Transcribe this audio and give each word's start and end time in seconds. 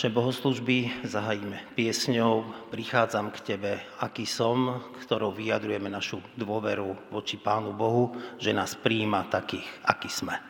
Naše 0.00 0.16
bohoslužby 0.16 1.04
zahajíme 1.04 1.76
piesňou 1.76 2.48
Prichádzam 2.72 3.28
k 3.36 3.52
Tebe, 3.52 3.84
aký 4.00 4.24
som, 4.24 4.80
ktorou 4.96 5.28
vyjadrujeme 5.28 5.92
našu 5.92 6.24
dôveru 6.40 7.12
voči 7.12 7.36
Pánu 7.36 7.76
Bohu, 7.76 8.16
že 8.40 8.56
nás 8.56 8.72
príjima 8.72 9.28
takých, 9.28 9.68
akí 9.84 10.08
sme. 10.08 10.49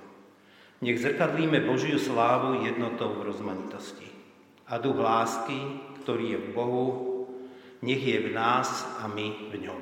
Nech 0.81 0.97
zrkadlíme 0.97 1.61
Božiu 1.61 2.01
slávu 2.01 2.65
jednotou 2.65 3.13
v 3.21 3.29
rozmanitosti. 3.29 4.09
A 4.65 4.81
duch 4.81 4.97
lásky, 4.97 5.57
ktorý 6.01 6.33
je 6.33 6.39
v 6.41 6.47
Bohu, 6.57 6.85
nech 7.85 8.01
je 8.01 8.17
v 8.17 8.33
nás 8.33 8.85
a 8.97 9.05
my 9.05 9.53
v 9.53 9.69
ňom. 9.69 9.81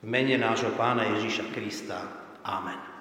V 0.00 0.06
mene 0.06 0.36
nášho 0.36 0.76
Pána 0.76 1.08
Ježíša 1.16 1.48
Krista. 1.52 2.00
Amen. 2.44 2.95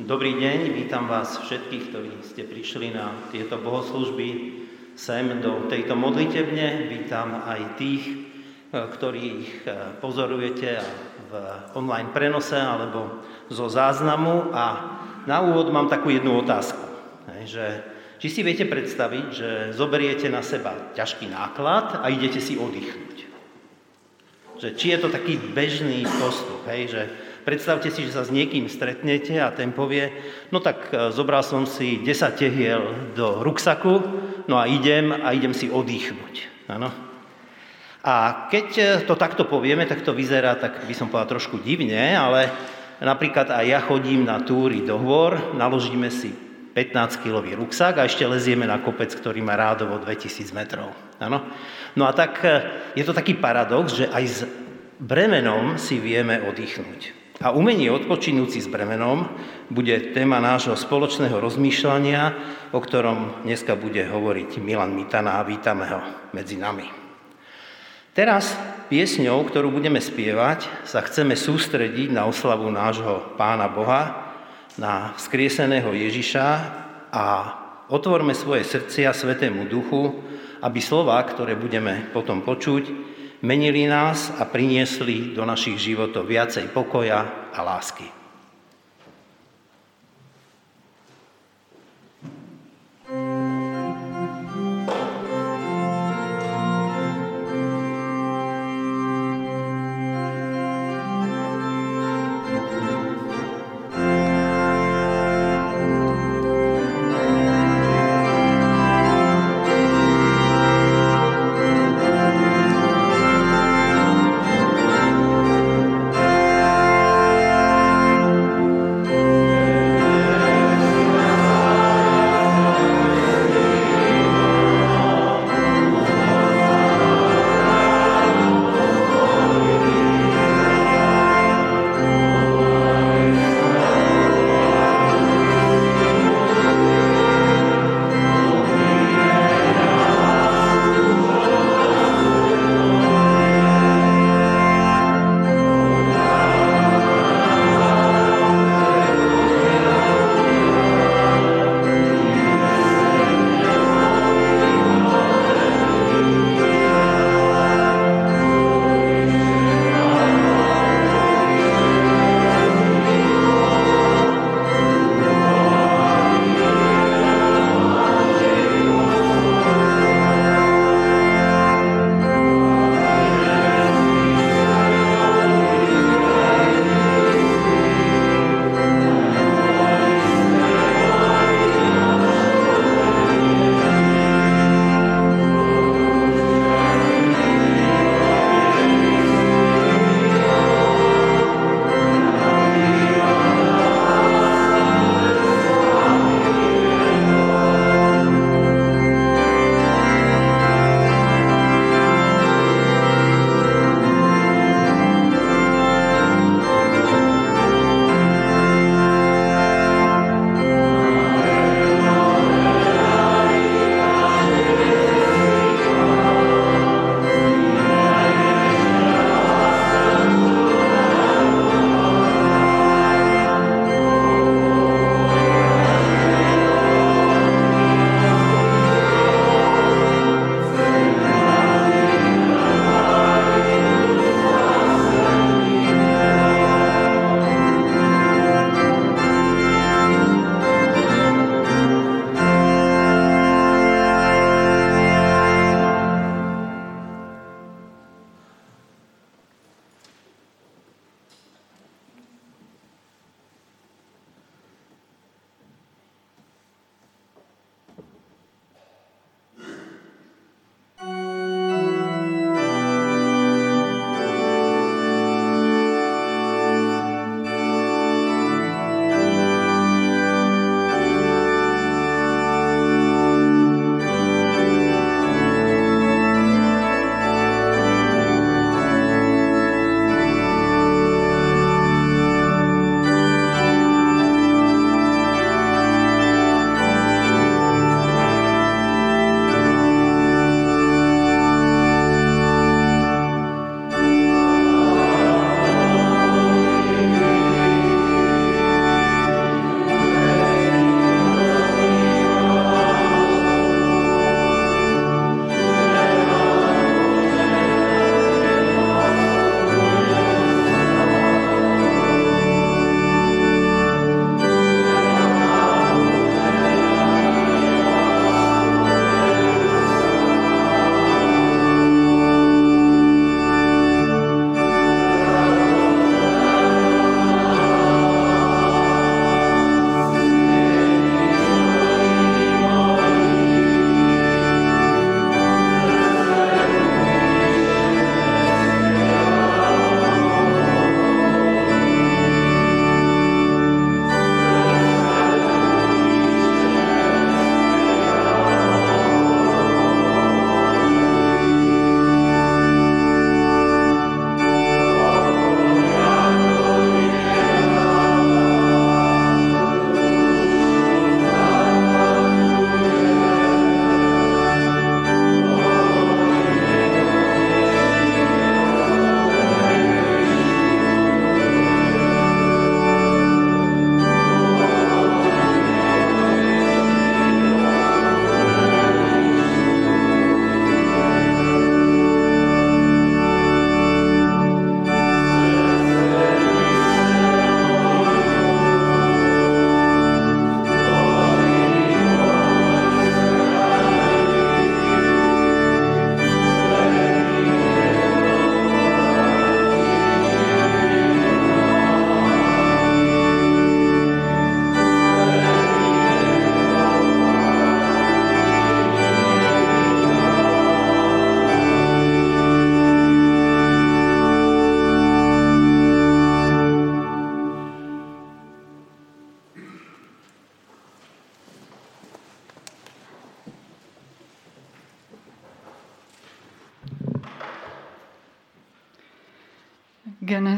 Dobrý 0.00 0.32
deň, 0.32 0.72
vítam 0.80 1.04
vás 1.04 1.36
všetkých, 1.44 1.84
ktorí 1.92 2.12
ste 2.24 2.48
prišli 2.48 2.96
na 2.96 3.12
tieto 3.28 3.60
bohoslužby 3.60 4.28
sem 4.96 5.28
do 5.44 5.68
tejto 5.68 5.92
modlitebne. 5.92 6.88
Vítam 6.88 7.44
aj 7.44 7.76
tých, 7.76 8.08
ktorí 8.72 9.44
ich 9.44 9.50
pozorujete 10.00 10.80
v 11.28 11.32
online 11.76 12.16
prenose 12.16 12.56
alebo 12.56 13.20
zo 13.52 13.68
záznamu. 13.68 14.48
A 14.56 14.64
na 15.28 15.44
úvod 15.44 15.68
mám 15.68 15.92
takú 15.92 16.08
jednu 16.08 16.40
otázku, 16.40 16.80
že 17.44 17.84
či 18.16 18.32
si 18.32 18.40
viete 18.40 18.64
predstaviť, 18.64 19.26
že 19.28 19.76
zoberiete 19.76 20.32
na 20.32 20.40
seba 20.40 20.96
ťažký 20.96 21.28
náklad 21.28 22.00
a 22.00 22.08
idete 22.08 22.40
si 22.40 22.56
oddychnúť. 22.56 23.28
Že 24.64 24.68
či 24.80 24.96
je 24.96 24.98
to 25.00 25.12
taký 25.12 25.36
bežný 25.36 26.08
postup, 26.16 26.64
hej, 26.72 26.88
že 26.88 27.02
predstavte 27.42 27.88
si, 27.88 28.06
že 28.06 28.14
sa 28.14 28.22
s 28.24 28.34
niekým 28.34 28.68
stretnete 28.68 29.36
a 29.40 29.52
ten 29.52 29.72
povie, 29.72 30.12
no 30.52 30.60
tak 30.60 30.92
e, 30.92 31.10
zobral 31.10 31.44
som 31.44 31.64
si 31.64 32.00
10 32.02 32.40
tehiel 32.40 32.82
do 33.16 33.42
ruksaku, 33.42 33.94
no 34.46 34.60
a 34.60 34.68
idem 34.68 35.10
a 35.12 35.32
idem 35.32 35.52
si 35.52 35.68
oddychnúť. 35.68 36.68
Ano? 36.70 36.88
A 38.00 38.48
keď 38.48 38.66
e, 38.76 38.84
to 39.04 39.16
takto 39.16 39.44
povieme, 39.44 39.84
tak 39.84 40.00
to 40.00 40.16
vyzerá, 40.16 40.56
tak 40.56 40.88
by 40.88 40.94
som 40.96 41.12
povedal 41.12 41.36
trošku 41.36 41.60
divne, 41.60 42.16
ale 42.16 42.48
napríklad 43.04 43.52
aj 43.52 43.64
ja 43.68 43.80
chodím 43.84 44.24
na 44.24 44.40
túry 44.40 44.80
do 44.80 44.96
hôr, 44.96 45.52
naložíme 45.52 46.08
si 46.08 46.32
15-kilový 46.72 47.58
ruksak 47.58 47.98
a 47.98 48.06
ešte 48.06 48.24
lezieme 48.24 48.64
na 48.64 48.80
kopec, 48.80 49.10
ktorý 49.12 49.42
má 49.44 49.58
rádovo 49.58 49.98
2000 50.00 50.54
metrov. 50.56 50.94
Ano? 51.20 51.44
No 51.92 52.08
a 52.08 52.12
tak 52.16 52.40
e, 52.40 52.48
je 52.96 53.04
to 53.04 53.12
taký 53.12 53.36
paradox, 53.36 54.00
že 54.00 54.08
aj 54.08 54.24
s 54.24 54.38
bremenom 54.96 55.76
si 55.76 56.00
vieme 56.00 56.40
oddychnúť. 56.40 57.19
A 57.40 57.56
umenie 57.56 57.88
odpočinúci 57.88 58.60
s 58.60 58.68
bremenom 58.68 59.24
bude 59.72 60.12
téma 60.12 60.44
nášho 60.44 60.76
spoločného 60.76 61.40
rozmýšľania, 61.40 62.36
o 62.68 62.84
ktorom 62.84 63.48
dneska 63.48 63.80
bude 63.80 64.04
hovoriť 64.04 64.60
Milan 64.60 64.92
Mitana 64.92 65.40
a 65.40 65.48
vítame 65.48 65.88
ho 65.88 66.04
medzi 66.36 66.60
nami. 66.60 66.84
Teraz 68.12 68.52
piesňou, 68.92 69.40
ktorú 69.48 69.72
budeme 69.72 70.04
spievať, 70.04 70.84
sa 70.84 71.00
chceme 71.00 71.32
sústrediť 71.32 72.12
na 72.12 72.28
oslavu 72.28 72.68
nášho 72.68 73.32
Pána 73.40 73.72
Boha, 73.72 74.36
na 74.76 75.16
vzkrieseného 75.16 75.96
Ježiša 75.96 76.46
a 77.08 77.24
otvorme 77.88 78.36
svoje 78.36 78.68
srdcia 78.68 79.16
Svetému 79.16 79.64
Duchu, 79.64 80.12
aby 80.60 80.76
slova, 80.84 81.16
ktoré 81.24 81.56
budeme 81.56 82.04
potom 82.12 82.44
počuť, 82.44 83.09
menili 83.40 83.88
nás 83.88 84.32
a 84.36 84.44
priniesli 84.44 85.32
do 85.32 85.44
našich 85.48 85.80
životov 85.80 86.28
viacej 86.28 86.72
pokoja 86.72 87.50
a 87.56 87.60
lásky. 87.64 88.19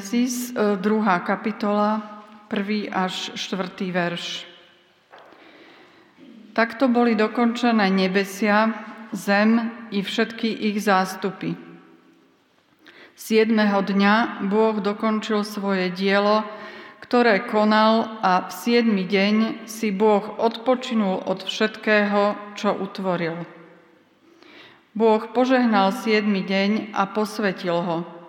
Genesis, 0.03 0.51
2. 0.51 0.83
E, 0.83 1.21
kapitola, 1.23 2.03
1. 2.51 2.91
až 2.91 3.39
4. 3.39 3.87
verš. 3.87 4.43
Takto 6.59 6.91
boli 6.91 7.15
dokončené 7.15 7.87
nebesia, 7.87 8.75
zem 9.15 9.71
i 9.95 10.03
všetky 10.03 10.51
ich 10.75 10.83
zástupy. 10.83 11.55
Siedmeho 13.15 13.79
dňa 13.79 14.43
Boh 14.51 14.83
dokončil 14.83 15.47
svoje 15.47 15.95
dielo, 15.95 16.43
ktoré 16.99 17.47
konal 17.47 18.19
a 18.27 18.51
v 18.51 18.59
siedmy 18.59 19.07
deň 19.07 19.71
si 19.71 19.95
Boh 19.95 20.35
odpočinul 20.43 21.31
od 21.31 21.47
všetkého, 21.47 22.59
čo 22.59 22.75
utvoril. 22.75 23.47
Boh 24.99 25.23
požehnal 25.31 25.95
siedmy 25.95 26.43
deň 26.43 26.91
a 26.91 27.07
posvetil 27.07 27.79
ho– 27.79 27.99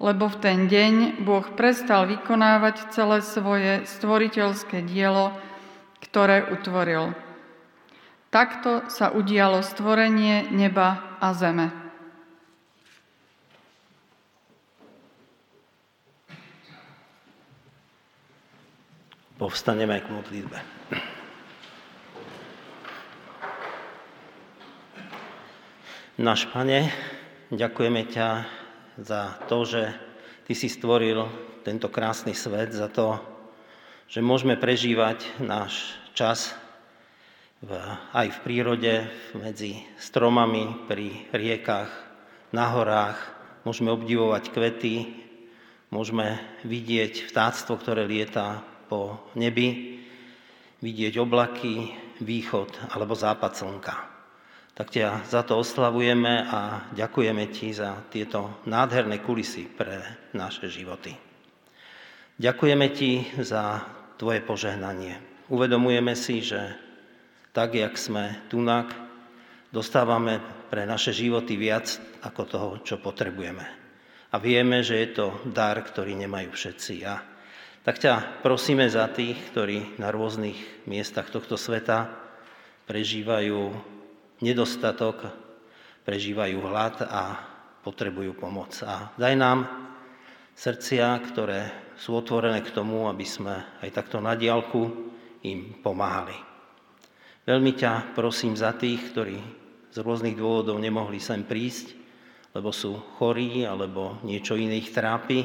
lebo 0.00 0.32
v 0.32 0.36
ten 0.40 0.58
deň 0.64 1.20
Boh 1.28 1.44
prestal 1.52 2.08
vykonávať 2.08 2.88
celé 2.88 3.20
svoje 3.20 3.84
stvoriteľské 3.84 4.80
dielo, 4.88 5.36
ktoré 6.00 6.48
utvoril. 6.48 7.12
Takto 8.32 8.88
sa 8.88 9.12
udialo 9.12 9.60
stvorenie 9.60 10.48
neba 10.48 11.20
a 11.20 11.36
zeme. 11.36 11.68
Povstaneme 19.36 20.00
k 20.00 20.08
modlitbe. 20.08 20.58
Náš 26.20 26.44
Pane, 26.52 26.92
ďakujeme 27.48 28.04
ťa 28.04 28.59
za 29.00 29.40
to, 29.48 29.64
že 29.64 29.92
Ty 30.50 30.52
si 30.58 30.66
stvoril 30.66 31.30
tento 31.62 31.86
krásny 31.86 32.34
svet, 32.34 32.74
za 32.74 32.90
to, 32.90 33.22
že 34.10 34.18
môžeme 34.18 34.58
prežívať 34.58 35.38
náš 35.38 35.94
čas 36.10 36.50
v, 37.62 37.78
aj 38.10 38.26
v 38.34 38.38
prírode, 38.42 38.94
medzi 39.38 39.86
stromami, 39.94 40.90
pri 40.90 41.30
riekach, 41.30 41.86
na 42.50 42.66
horách. 42.74 43.14
Môžeme 43.62 43.94
obdivovať 43.94 44.50
kvety, 44.50 44.94
môžeme 45.94 46.42
vidieť 46.66 47.30
vtáctvo, 47.30 47.78
ktoré 47.78 48.10
lieta 48.10 48.66
po 48.90 49.22
nebi, 49.38 50.02
vidieť 50.82 51.14
oblaky, 51.20 51.94
východ 52.18 52.90
alebo 52.90 53.14
západ 53.14 53.52
slnka 53.54 54.09
tak 54.80 54.96
ťa 54.96 55.28
za 55.28 55.44
to 55.44 55.60
oslavujeme 55.60 56.48
a 56.48 56.88
ďakujeme 56.96 57.52
ti 57.52 57.68
za 57.68 58.00
tieto 58.08 58.64
nádherné 58.64 59.20
kulisy 59.20 59.68
pre 59.68 60.00
naše 60.32 60.72
životy. 60.72 61.12
Ďakujeme 62.40 62.88
ti 62.88 63.28
za 63.44 63.84
tvoje 64.16 64.40
požehnanie. 64.40 65.20
Uvedomujeme 65.52 66.16
si, 66.16 66.40
že 66.40 66.72
tak, 67.52 67.76
jak 67.76 67.92
sme 68.00 68.40
tunak, 68.48 68.88
dostávame 69.68 70.40
pre 70.72 70.88
naše 70.88 71.12
životy 71.12 71.60
viac 71.60 72.00
ako 72.24 72.42
toho, 72.48 72.68
čo 72.80 72.96
potrebujeme. 72.96 73.68
A 74.32 74.40
vieme, 74.40 74.80
že 74.80 74.96
je 75.04 75.08
to 75.12 75.26
dar, 75.44 75.76
ktorý 75.76 76.16
nemajú 76.24 76.56
všetci. 76.56 77.04
A 77.04 77.20
tak 77.84 78.00
ťa 78.00 78.40
prosíme 78.40 78.88
za 78.88 79.12
tých, 79.12 79.36
ktorí 79.52 80.00
na 80.00 80.08
rôznych 80.08 80.88
miestach 80.88 81.28
tohto 81.28 81.60
sveta 81.60 82.08
prežívajú 82.88 83.99
nedostatok, 84.40 85.28
prežívajú 86.04 86.58
hlad 86.64 87.04
a 87.06 87.22
potrebujú 87.84 88.36
pomoc. 88.36 88.76
A 88.84 89.12
daj 89.16 89.34
nám 89.36 89.68
srdcia, 90.56 91.16
ktoré 91.32 91.92
sú 91.96 92.16
otvorené 92.16 92.64
k 92.64 92.72
tomu, 92.72 93.08
aby 93.08 93.24
sme 93.24 93.80
aj 93.84 93.90
takto 93.92 94.20
na 94.20 94.36
diálku 94.36 95.12
im 95.44 95.80
pomáhali. 95.80 96.36
Veľmi 97.48 97.72
ťa 97.72 98.12
prosím 98.12 98.56
za 98.56 98.76
tých, 98.76 99.12
ktorí 99.12 99.36
z 99.90 99.96
rôznych 100.04 100.36
dôvodov 100.36 100.76
nemohli 100.76 101.16
sem 101.18 101.42
prísť, 101.42 101.96
lebo 102.52 102.70
sú 102.70 102.98
chorí 103.16 103.64
alebo 103.64 104.20
niečo 104.26 104.54
iné 104.58 104.78
ich 104.78 104.92
trápi, 104.92 105.44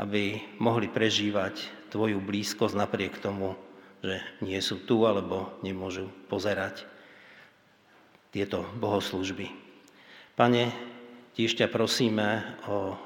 aby 0.00 0.56
mohli 0.62 0.88
prežívať 0.88 1.88
tvoju 1.92 2.22
blízkosť 2.22 2.74
napriek 2.78 3.20
tomu, 3.20 3.52
že 4.00 4.16
nie 4.40 4.56
sú 4.62 4.86
tu 4.86 5.04
alebo 5.04 5.60
nemôžu 5.60 6.08
pozerať 6.30 6.88
tieto 8.30 8.66
bohoslužby. 8.78 9.50
Pane, 10.38 10.70
tiež 11.34 11.58
ťa 11.58 11.66
prosíme 11.68 12.58
o 12.70 12.96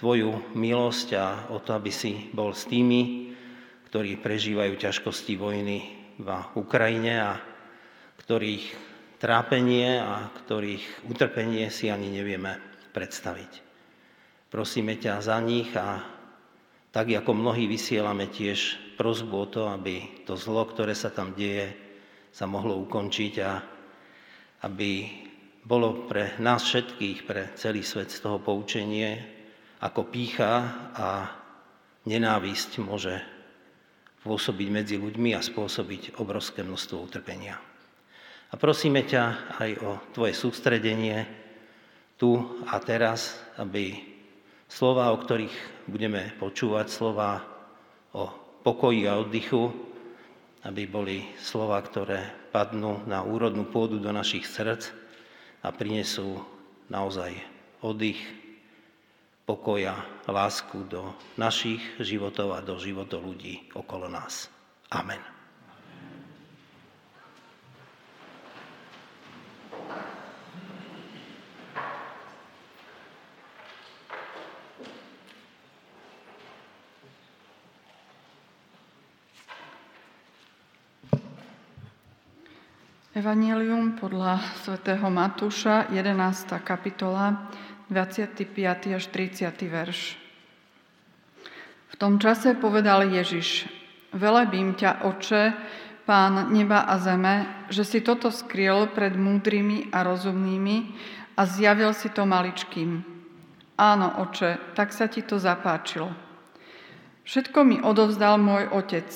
Tvoju 0.00 0.56
milosť 0.56 1.08
a 1.12 1.52
o 1.52 1.60
to, 1.60 1.76
aby 1.76 1.92
si 1.92 2.32
bol 2.32 2.56
s 2.56 2.64
tými, 2.64 3.32
ktorí 3.92 4.16
prežívajú 4.16 4.80
ťažkosti 4.80 5.36
vojny 5.36 5.78
v 6.16 6.28
Ukrajine 6.56 7.20
a 7.20 7.36
ktorých 8.24 8.64
trápenie 9.20 10.00
a 10.00 10.32
ktorých 10.32 11.04
utrpenie 11.04 11.68
si 11.68 11.92
ani 11.92 12.08
nevieme 12.08 12.56
predstaviť. 12.96 13.52
Prosíme 14.48 14.96
ťa 14.96 15.20
za 15.20 15.36
nich 15.44 15.68
a 15.76 16.00
tak, 16.88 17.12
ako 17.12 17.36
mnohí 17.36 17.68
vysielame 17.68 18.32
tiež 18.32 18.80
prozbu 18.96 19.36
o 19.36 19.46
to, 19.52 19.62
aby 19.68 20.24
to 20.24 20.34
zlo, 20.34 20.64
ktoré 20.64 20.96
sa 20.96 21.12
tam 21.12 21.36
deje, 21.36 21.76
sa 22.32 22.48
mohlo 22.48 22.80
ukončiť 22.80 23.34
a 23.44 23.50
aby 24.64 25.08
bolo 25.64 26.08
pre 26.08 26.36
nás 26.40 26.64
všetkých, 26.64 27.18
pre 27.24 27.52
celý 27.56 27.84
svet 27.84 28.10
z 28.12 28.20
toho 28.24 28.40
poučenie, 28.40 29.20
ako 29.80 30.08
pícha 30.08 30.52
a 30.96 31.08
nenávisť 32.04 32.80
môže 32.84 33.16
pôsobiť 34.20 34.68
medzi 34.68 34.96
ľuďmi 35.00 35.32
a 35.32 35.40
spôsobiť 35.40 36.20
obrovské 36.20 36.60
množstvo 36.60 36.96
utrpenia. 37.00 37.56
A 38.50 38.54
prosíme 38.58 39.06
ťa 39.06 39.56
aj 39.56 39.70
o 39.80 39.90
tvoje 40.12 40.34
sústredenie 40.36 41.24
tu 42.20 42.36
a 42.68 42.76
teraz, 42.82 43.40
aby 43.56 43.96
slova, 44.68 45.14
o 45.14 45.16
ktorých 45.16 45.86
budeme 45.88 46.36
počúvať, 46.36 46.86
slova 46.92 47.40
o 48.12 48.28
pokoji 48.60 49.08
a 49.08 49.16
oddychu, 49.16 49.72
aby 50.68 50.82
boli 50.84 51.24
slova, 51.40 51.80
ktoré 51.80 52.39
padnú 52.50 53.06
na 53.06 53.22
úrodnú 53.22 53.70
pôdu 53.70 54.02
do 54.02 54.10
našich 54.10 54.44
srdc 54.44 54.90
a 55.64 55.70
prinesú 55.70 56.42
naozaj 56.90 57.34
oddych, 57.80 58.20
pokoja, 59.48 59.96
lásku 60.28 60.86
do 60.86 61.14
našich 61.38 61.80
životov 61.98 62.54
a 62.54 62.60
do 62.62 62.78
životov 62.78 63.24
ľudí 63.24 63.70
okolo 63.74 64.06
nás. 64.06 64.50
Amen. 64.90 65.39
Evangelium 83.20 84.00
podľa 84.00 84.40
svätého 84.64 85.04
Matúša, 85.12 85.92
11. 85.92 86.56
kapitola, 86.64 87.52
25. 87.92 88.48
až 88.96 89.04
30. 89.12 89.60
verš. 89.68 90.16
V 91.92 91.94
tom 92.00 92.16
čase 92.16 92.56
povedal 92.56 93.04
Ježiš, 93.12 93.68
velebím 94.16 94.72
ťa, 94.72 95.04
oče, 95.04 95.52
pán 96.08 96.48
neba 96.48 96.88
a 96.88 96.96
zeme, 96.96 97.68
že 97.68 97.84
si 97.84 98.00
toto 98.00 98.32
skryl 98.32 98.88
pred 98.88 99.12
múdrymi 99.12 99.92
a 99.92 100.00
rozumnými 100.00 100.76
a 101.36 101.44
zjavil 101.44 101.92
si 101.92 102.08
to 102.08 102.24
maličkým. 102.24 103.04
Áno, 103.76 104.16
oče, 104.16 104.72
tak 104.72 104.96
sa 104.96 105.12
ti 105.12 105.20
to 105.20 105.36
zapáčilo. 105.36 106.08
Všetko 107.28 107.68
mi 107.68 107.84
odovzdal 107.84 108.40
môj 108.40 108.72
otec. 108.72 109.12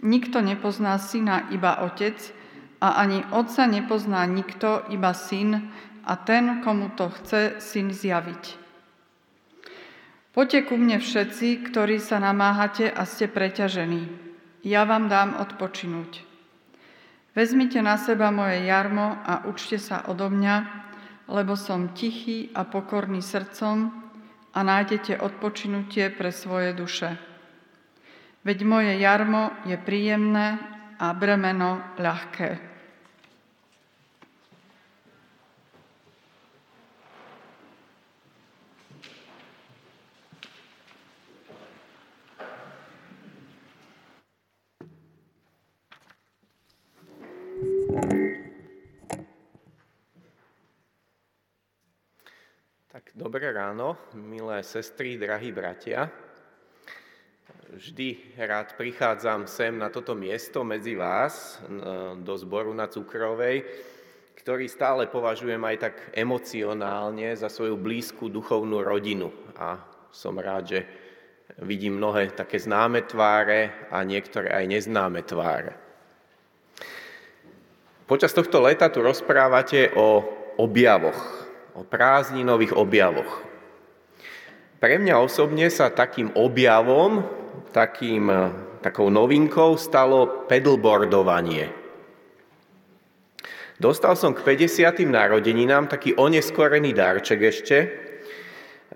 Nikto 0.00 0.40
nepozná 0.40 0.96
syna, 0.96 1.52
iba 1.52 1.84
otec, 1.84 2.40
a 2.82 2.98
ani 2.98 3.22
Otca 3.30 3.70
nepozná 3.70 4.26
nikto, 4.26 4.82
iba 4.90 5.14
Syn 5.14 5.70
a 6.02 6.18
ten, 6.18 6.66
komu 6.66 6.90
to 6.98 7.14
chce 7.14 7.62
Syn 7.62 7.94
zjaviť. 7.94 8.58
Poďte 10.34 10.66
ku 10.66 10.74
mne 10.74 10.98
všetci, 10.98 11.70
ktorí 11.70 12.02
sa 12.02 12.18
namáhate 12.18 12.90
a 12.90 13.06
ste 13.06 13.30
preťažení. 13.30 14.10
Ja 14.66 14.82
vám 14.82 15.06
dám 15.06 15.38
odpočinúť. 15.38 16.26
Vezmite 17.38 17.78
na 17.84 18.00
seba 18.00 18.34
moje 18.34 18.66
jarmo 18.66 19.14
a 19.22 19.46
učte 19.46 19.78
sa 19.78 20.02
odo 20.10 20.26
mňa, 20.32 20.56
lebo 21.30 21.54
som 21.54 21.94
tichý 21.94 22.50
a 22.56 22.66
pokorný 22.66 23.22
srdcom 23.22 23.92
a 24.52 24.58
nájdete 24.60 25.22
odpočinutie 25.22 26.10
pre 26.12 26.34
svoje 26.34 26.74
duše. 26.74 27.14
Veď 28.42 28.58
moje 28.66 28.92
jarmo 28.98 29.54
je 29.68 29.76
príjemné 29.78 30.58
a 30.96 31.12
bremeno 31.14 31.80
ľahké. 32.00 32.72
Tak 52.92 53.01
dobré 53.12 53.52
ráno, 53.52 54.00
milé 54.16 54.64
sestry, 54.64 55.20
drahí 55.20 55.52
bratia. 55.52 56.08
Vždy 57.72 58.36
rád 58.40 58.72
prichádzam 58.76 59.44
sem 59.44 59.76
na 59.76 59.92
toto 59.92 60.16
miesto 60.16 60.64
medzi 60.64 60.96
vás, 60.96 61.60
do 62.20 62.34
zboru 62.40 62.72
na 62.72 62.88
Cukrovej, 62.88 63.64
ktorý 64.36 64.64
stále 64.64 65.12
považujem 65.12 65.60
aj 65.60 65.76
tak 65.76 65.94
emocionálne 66.16 67.36
za 67.36 67.52
svoju 67.52 67.76
blízku 67.76 68.32
duchovnú 68.32 68.80
rodinu. 68.80 69.28
A 69.60 69.76
som 70.08 70.36
rád, 70.40 70.64
že 70.72 70.80
vidím 71.60 72.00
mnohé 72.00 72.32
také 72.32 72.56
známe 72.56 73.04
tváre 73.04 73.88
a 73.92 74.00
niektoré 74.08 74.52
aj 74.56 74.64
neznáme 74.72 75.20
tváre. 75.20 75.76
Počas 78.08 78.32
tohto 78.32 78.64
leta 78.64 78.88
tu 78.88 79.04
rozprávate 79.04 79.92
o 79.96 80.24
objavoch, 80.60 81.41
o 81.74 81.82
prázdninových 81.84 82.76
objavoch. 82.76 83.40
Pre 84.82 84.94
mňa 84.98 85.14
osobne 85.22 85.70
sa 85.70 85.94
takým 85.94 86.34
objavom, 86.34 87.22
takým, 87.70 88.26
eh, 88.28 88.50
takou 88.82 89.08
novinkou 89.08 89.78
stalo 89.78 90.44
pedalboardovanie. 90.50 91.70
Dostal 93.78 94.14
som 94.14 94.34
k 94.34 94.42
50. 94.42 95.10
narodeninám 95.10 95.90
taký 95.90 96.14
oneskorený 96.14 96.94
darček 96.94 97.40
ešte, 97.42 97.78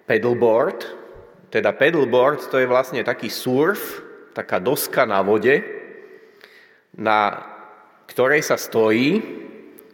pedalboard. 0.07 0.87
Teda 1.51 1.75
pedalboard 1.75 2.51
to 2.51 2.59
je 2.59 2.71
vlastne 2.71 3.03
taký 3.03 3.31
surf, 3.31 4.03
taká 4.35 4.63
doska 4.63 5.07
na 5.07 5.23
vode, 5.23 5.63
na 6.95 7.47
ktorej 8.07 8.43
sa 8.47 8.55
stojí 8.55 9.46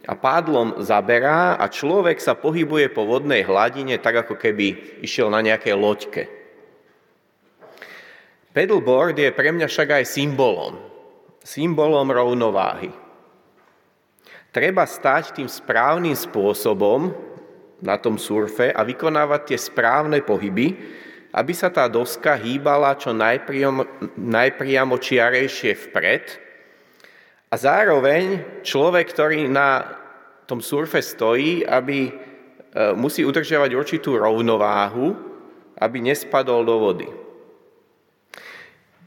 a 0.03 0.13
pádlom 0.19 0.83
zaberá 0.83 1.55
a 1.55 1.71
človek 1.71 2.19
sa 2.19 2.35
pohybuje 2.35 2.91
po 2.91 3.07
vodnej 3.07 3.47
hladine 3.47 3.95
tak, 4.03 4.27
ako 4.27 4.35
keby 4.35 4.99
išiel 4.99 5.31
na 5.31 5.39
nejakej 5.39 5.75
loďke. 5.79 6.23
Pedalboard 8.51 9.17
je 9.17 9.31
pre 9.31 9.49
mňa 9.55 9.65
však 9.65 10.03
aj 10.03 10.05
symbolom. 10.05 10.77
Symbolom 11.41 12.11
rovnováhy. 12.11 12.91
Treba 14.53 14.85
stať 14.85 15.41
tým 15.41 15.49
správnym 15.49 16.13
spôsobom 16.13 17.09
na 17.81 17.97
tom 17.97 18.21
surfe 18.21 18.69
a 18.69 18.85
vykonávať 18.85 19.41
tie 19.49 19.57
správne 19.57 20.21
pohyby, 20.21 20.77
aby 21.33 21.53
sa 21.57 21.73
tá 21.73 21.89
doska 21.89 22.37
hýbala 22.37 22.93
čo 22.93 23.09
najpriamočiarejšie 24.19 25.71
vpred 25.89 26.42
a 27.53 27.59
zároveň 27.61 28.41
človek, 28.65 29.13
ktorý 29.13 29.45
na 29.45 29.85
tom 30.49 30.57
surfe 30.57 31.05
stojí, 31.05 31.61
aby 31.61 32.09
e, 32.09 32.11
musí 32.97 33.21
udržiavať 33.21 33.77
určitú 33.77 34.17
rovnováhu, 34.17 35.13
aby 35.77 36.01
nespadol 36.01 36.65
do 36.65 36.75
vody. 36.81 37.07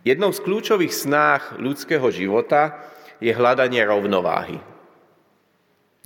Jednou 0.07 0.31
z 0.31 0.39
kľúčových 0.47 0.95
snách 0.95 1.59
ľudského 1.59 2.07
života 2.15 2.79
je 3.19 3.35
hľadanie 3.35 3.83
rovnováhy. 3.83 4.63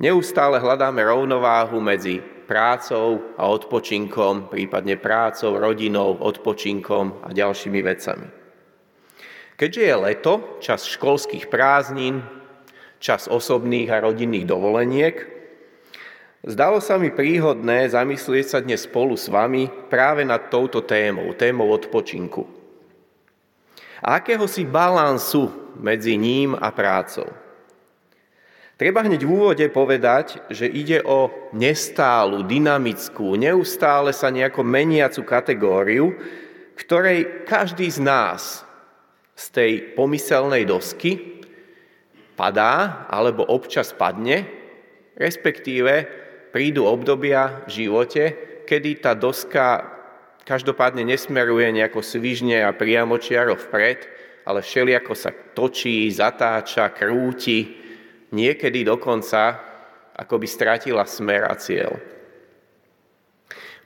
Neustále 0.00 0.56
hľadáme 0.64 1.04
rovnováhu 1.04 1.76
medzi 1.84 2.24
prácou 2.48 3.36
a 3.36 3.52
odpočinkom, 3.52 4.48
prípadne 4.48 4.96
prácou, 4.96 5.60
rodinou, 5.60 6.16
odpočinkom 6.16 7.20
a 7.20 7.36
ďalšími 7.36 7.80
vecami. 7.84 8.39
Keďže 9.60 9.82
je 9.84 9.96
leto, 10.00 10.32
čas 10.64 10.88
školských 10.88 11.52
prázdnin, 11.52 12.24
čas 12.96 13.28
osobných 13.28 13.92
a 13.92 14.00
rodinných 14.00 14.48
dovoleniek, 14.48 15.20
zdalo 16.48 16.80
sa 16.80 16.96
mi 16.96 17.12
príhodné 17.12 17.92
zamyslieť 17.92 18.46
sa 18.48 18.58
dnes 18.64 18.88
spolu 18.88 19.20
s 19.20 19.28
vami 19.28 19.68
práve 19.92 20.24
nad 20.24 20.48
touto 20.48 20.80
témou, 20.80 21.36
témou 21.36 21.68
odpočinku. 21.76 22.48
A 24.00 24.24
akéhosi 24.24 24.64
balansu 24.64 25.52
medzi 25.76 26.16
ním 26.16 26.56
a 26.56 26.72
prácou. 26.72 27.28
Treba 28.80 29.04
hneď 29.04 29.28
v 29.28 29.28
úvode 29.28 29.66
povedať, 29.68 30.40
že 30.48 30.64
ide 30.64 31.04
o 31.04 31.28
nestálu, 31.52 32.48
dynamickú, 32.48 33.36
neustále 33.36 34.16
sa 34.16 34.32
nejako 34.32 34.64
meniacu 34.64 35.20
kategóriu, 35.20 36.16
ktorej 36.80 37.44
každý 37.44 37.92
z 37.92 38.00
nás 38.00 38.69
z 39.40 39.44
tej 39.56 39.72
pomyselnej 39.96 40.68
dosky 40.68 41.40
padá 42.36 43.08
alebo 43.08 43.48
občas 43.48 43.96
padne, 43.96 44.44
respektíve 45.16 46.04
prídu 46.52 46.84
obdobia 46.84 47.64
v 47.64 47.84
živote, 47.84 48.24
kedy 48.68 49.00
tá 49.00 49.16
doska 49.16 49.96
každopádne 50.44 51.08
nesmeruje 51.08 51.72
nejako 51.72 52.04
svižne 52.04 52.60
a 52.60 52.76
priamočiaro 52.76 53.56
vpred, 53.56 54.04
ale 54.44 54.60
všelijako 54.60 55.12
sa 55.16 55.32
točí, 55.32 56.12
zatáča, 56.12 56.92
krúti, 56.92 57.80
niekedy 58.36 58.84
dokonca 58.84 59.56
ako 60.20 60.36
by 60.36 60.46
stratila 60.48 61.08
smer 61.08 61.48
a 61.48 61.56
cieľ. 61.56 61.96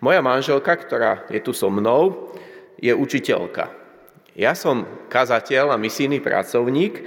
Moja 0.02 0.18
manželka, 0.18 0.74
ktorá 0.74 1.30
je 1.30 1.38
tu 1.38 1.54
so 1.54 1.70
mnou, 1.70 2.34
je 2.82 2.90
učiteľka. 2.90 3.83
Ja 4.34 4.58
som 4.58 5.06
kazateľ 5.06 5.70
a 5.70 5.78
misijný 5.78 6.18
pracovník 6.18 7.06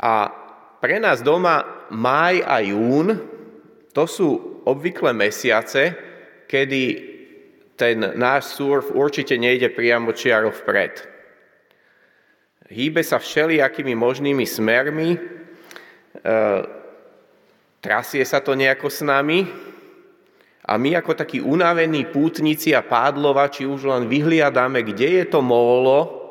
a 0.00 0.32
pre 0.80 0.96
nás 0.96 1.20
doma 1.20 1.84
maj 1.92 2.40
a 2.40 2.64
jún 2.64 3.20
to 3.92 4.04
sú 4.08 4.28
obvykle 4.64 5.12
mesiace, 5.12 5.92
kedy 6.48 6.82
ten 7.76 8.00
náš 8.16 8.56
surf 8.56 8.88
určite 8.90 9.36
nejde 9.36 9.68
priamo 9.70 10.16
čiaro 10.16 10.48
vpred. 10.48 11.04
Hýbe 12.72 13.04
sa 13.04 13.20
všelijakými 13.20 13.92
možnými 13.92 14.48
smermi, 14.48 15.14
e, 15.14 15.18
trasie 17.84 18.24
sa 18.24 18.40
to 18.40 18.56
nejako 18.56 18.88
s 18.88 19.04
nami 19.04 19.44
a 20.64 20.80
my 20.80 20.96
ako 20.96 21.12
takí 21.12 21.44
unavení 21.44 22.08
pútnici 22.08 22.72
a 22.72 22.80
pádlovači 22.80 23.68
už 23.68 23.84
len 23.84 24.08
vyhliadáme, 24.08 24.80
kde 24.80 25.20
je 25.20 25.24
to 25.28 25.44
mólo, 25.44 26.24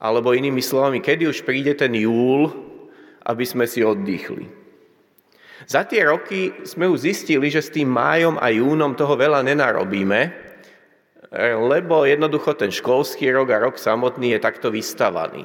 alebo 0.00 0.32
inými 0.32 0.64
slovami, 0.64 1.04
kedy 1.04 1.28
už 1.28 1.44
príde 1.44 1.76
ten 1.76 1.92
júl, 1.92 2.48
aby 3.24 3.44
sme 3.44 3.68
si 3.68 3.84
oddychli. 3.84 4.48
Za 5.64 5.84
tie 5.88 6.04
roky 6.04 6.52
sme 6.64 6.88
už 6.88 7.08
zistili, 7.08 7.48
že 7.48 7.64
s 7.64 7.72
tým 7.72 7.88
májom 7.88 8.36
a 8.36 8.52
júnom 8.52 8.92
toho 8.96 9.16
veľa 9.16 9.44
nenarobíme, 9.44 10.20
lebo 11.68 12.04
jednoducho 12.04 12.56
ten 12.56 12.68
školský 12.72 13.32
rok 13.32 13.48
a 13.52 13.60
rok 13.60 13.76
samotný 13.80 14.36
je 14.36 14.44
takto 14.44 14.68
vystavaný. 14.68 15.44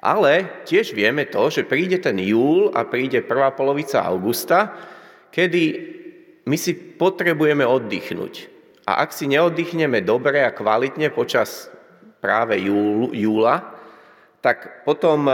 Ale 0.00 0.64
tiež 0.64 0.96
vieme 0.96 1.28
to, 1.28 1.52
že 1.52 1.68
príde 1.68 2.00
ten 2.00 2.16
júl 2.24 2.72
a 2.72 2.88
príde 2.88 3.20
prvá 3.20 3.52
polovica 3.52 4.00
augusta, 4.00 4.72
kedy 5.30 5.62
my 6.46 6.56
si 6.58 6.74
potrebujeme 6.74 7.62
oddychnúť. 7.66 8.50
A 8.90 9.06
ak 9.06 9.14
si 9.14 9.30
neoddychneme 9.30 10.02
dobre 10.02 10.42
a 10.42 10.50
kvalitne 10.50 11.14
počas 11.14 11.70
práve 12.18 12.58
júl, 12.58 13.14
júla, 13.14 13.78
tak 14.42 14.82
potom 14.82 15.30
e, 15.30 15.32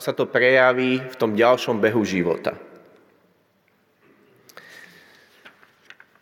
sa 0.00 0.12
to 0.12 0.26
prejaví 0.26 0.98
v 1.04 1.14
tom 1.16 1.36
ďalšom 1.38 1.78
behu 1.78 2.02
života. 2.02 2.56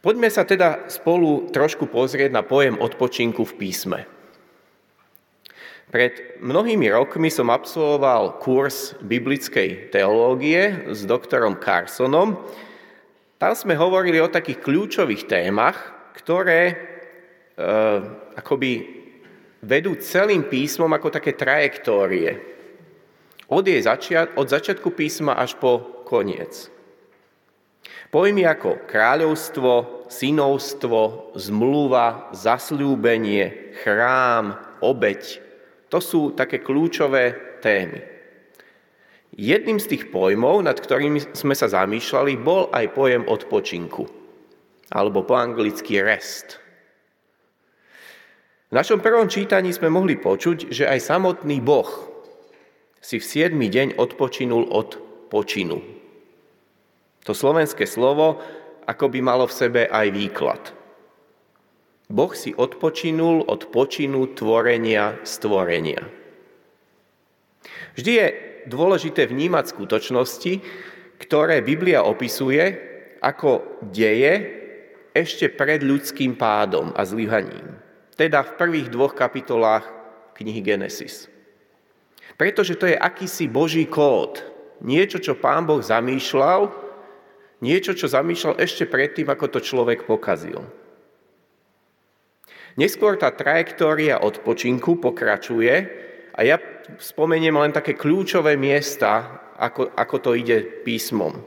Poďme 0.04 0.30
sa 0.30 0.46
teda 0.46 0.86
spolu 0.86 1.50
trošku 1.50 1.90
pozrieť 1.90 2.30
na 2.30 2.46
pojem 2.46 2.78
odpočinku 2.78 3.42
v 3.42 3.56
písme. 3.58 4.00
Pred 5.90 6.42
mnohými 6.42 6.90
rokmi 6.90 7.30
som 7.30 7.50
absolvoval 7.50 8.38
kurz 8.42 8.94
biblickej 9.02 9.90
teológie 9.90 10.86
s 10.90 11.06
doktorom 11.06 11.58
Carsonom, 11.58 12.38
tam 13.36 13.52
sme 13.52 13.76
hovorili 13.76 14.16
o 14.20 14.32
takých 14.32 14.64
kľúčových 14.64 15.28
témach, 15.28 15.76
ktoré 16.16 16.62
e, 16.72 16.74
akoby 18.40 18.72
vedú 19.60 20.00
celým 20.00 20.48
písmom 20.48 20.88
ako 20.88 21.12
také 21.12 21.36
trajektórie. 21.36 22.40
Od, 23.52 23.62
jej 23.62 23.78
začiat, 23.84 24.34
od 24.40 24.48
začiatku 24.48 24.90
písma 24.96 25.36
až 25.36 25.54
po 25.60 26.02
koniec. 26.08 26.72
Pojmy 28.10 28.48
ako 28.48 28.88
kráľovstvo, 28.88 30.06
synovstvo, 30.08 31.34
zmluva, 31.36 32.32
zasľúbenie, 32.32 33.76
chrám, 33.82 34.56
obeď, 34.80 35.42
to 35.92 35.98
sú 36.00 36.32
také 36.32 36.62
kľúčové 36.62 37.58
témy. 37.60 38.15
Jedným 39.36 39.76
z 39.76 39.92
tých 39.92 40.04
pojmov, 40.08 40.64
nad 40.64 40.80
ktorými 40.80 41.36
sme 41.36 41.52
sa 41.52 41.68
zamýšľali, 41.68 42.40
bol 42.40 42.72
aj 42.72 42.96
pojem 42.96 43.28
odpočinku, 43.28 44.08
alebo 44.88 45.28
po 45.28 45.36
anglicky 45.36 46.00
rest. 46.00 46.56
V 48.66 48.80
našom 48.80 49.04
prvom 49.04 49.28
čítaní 49.28 49.76
sme 49.76 49.92
mohli 49.92 50.16
počuť, 50.16 50.72
že 50.72 50.88
aj 50.88 51.04
samotný 51.04 51.60
Boh 51.60 51.86
si 53.04 53.20
v 53.20 53.52
7. 53.52 53.52
deň 53.52 54.00
odpočinul 54.00 54.72
od 54.72 54.98
počinu. 55.28 55.84
To 57.28 57.36
slovenské 57.36 57.84
slovo 57.84 58.40
ako 58.88 59.12
by 59.12 59.18
malo 59.20 59.44
v 59.44 59.52
sebe 59.52 59.82
aj 59.84 60.06
výklad. 60.16 60.62
Boh 62.08 62.32
si 62.32 62.54
odpočinul 62.54 63.44
od 63.44 63.68
počinu 63.68 64.30
tvorenia 64.32 65.18
stvorenia. 65.26 66.06
Vždy 67.98 68.12
je 68.14 68.26
dôležité 68.66 69.26
vnímať 69.30 69.64
skutočnosti, 69.72 70.52
ktoré 71.22 71.64
Biblia 71.64 72.04
opisuje 72.04 72.76
ako 73.24 73.80
deje 73.88 74.34
ešte 75.16 75.48
pred 75.48 75.80
ľudským 75.80 76.36
pádom 76.36 76.92
a 76.92 77.02
zlyhaním. 77.08 77.80
Teda 78.14 78.44
v 78.44 78.54
prvých 78.60 78.88
dvoch 78.92 79.16
kapitolách 79.16 79.88
knihy 80.36 80.60
Genesis. 80.60 81.32
Pretože 82.36 82.76
to 82.76 82.84
je 82.84 82.96
akýsi 82.96 83.48
Boží 83.48 83.88
kód. 83.88 84.44
Niečo, 84.84 85.16
čo 85.16 85.40
Pán 85.40 85.64
Boh 85.64 85.80
zamýšľal, 85.80 86.68
niečo, 87.64 87.96
čo 87.96 88.12
zamýšľal 88.12 88.60
ešte 88.60 88.84
predtým, 88.84 89.32
ako 89.32 89.56
to 89.56 89.60
človek 89.64 90.04
pokazil. 90.04 90.60
Neskôr 92.76 93.16
tá 93.16 93.32
trajektória 93.32 94.20
odpočinku 94.20 95.00
pokračuje 95.00 95.74
a 96.36 96.40
ja 96.44 96.60
spomeniem 96.98 97.56
len 97.56 97.72
také 97.74 97.98
kľúčové 97.98 98.54
miesta, 98.54 99.42
ako, 99.58 99.92
ako 99.96 100.16
to 100.22 100.30
ide 100.36 100.84
písmom. 100.84 101.40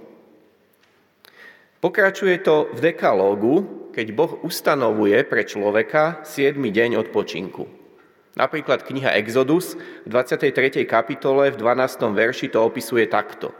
Pokračuje 1.79 2.43
to 2.43 2.67
v 2.75 2.91
dekalógu, 2.91 3.55
keď 3.95 4.07
Boh 4.11 4.33
ustanovuje 4.43 5.23
pre 5.23 5.47
človeka 5.47 6.27
7. 6.27 6.59
deň 6.59 6.99
odpočinku. 6.99 7.63
Napríklad 8.35 8.83
kniha 8.83 9.15
Exodus 9.19 9.79
v 10.03 10.07
23. 10.11 10.83
kapitole 10.83 11.51
v 11.51 11.59
12. 11.59 12.15
verši 12.15 12.51
to 12.51 12.63
opisuje 12.63 13.07
takto. 13.07 13.51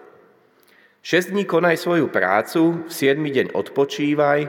6 1.04 1.32
dní 1.32 1.48
konaj 1.48 1.80
svoju 1.80 2.12
prácu, 2.12 2.88
v 2.88 2.92
7. 2.92 3.20
deň 3.20 3.48
odpočívaj, 3.56 4.40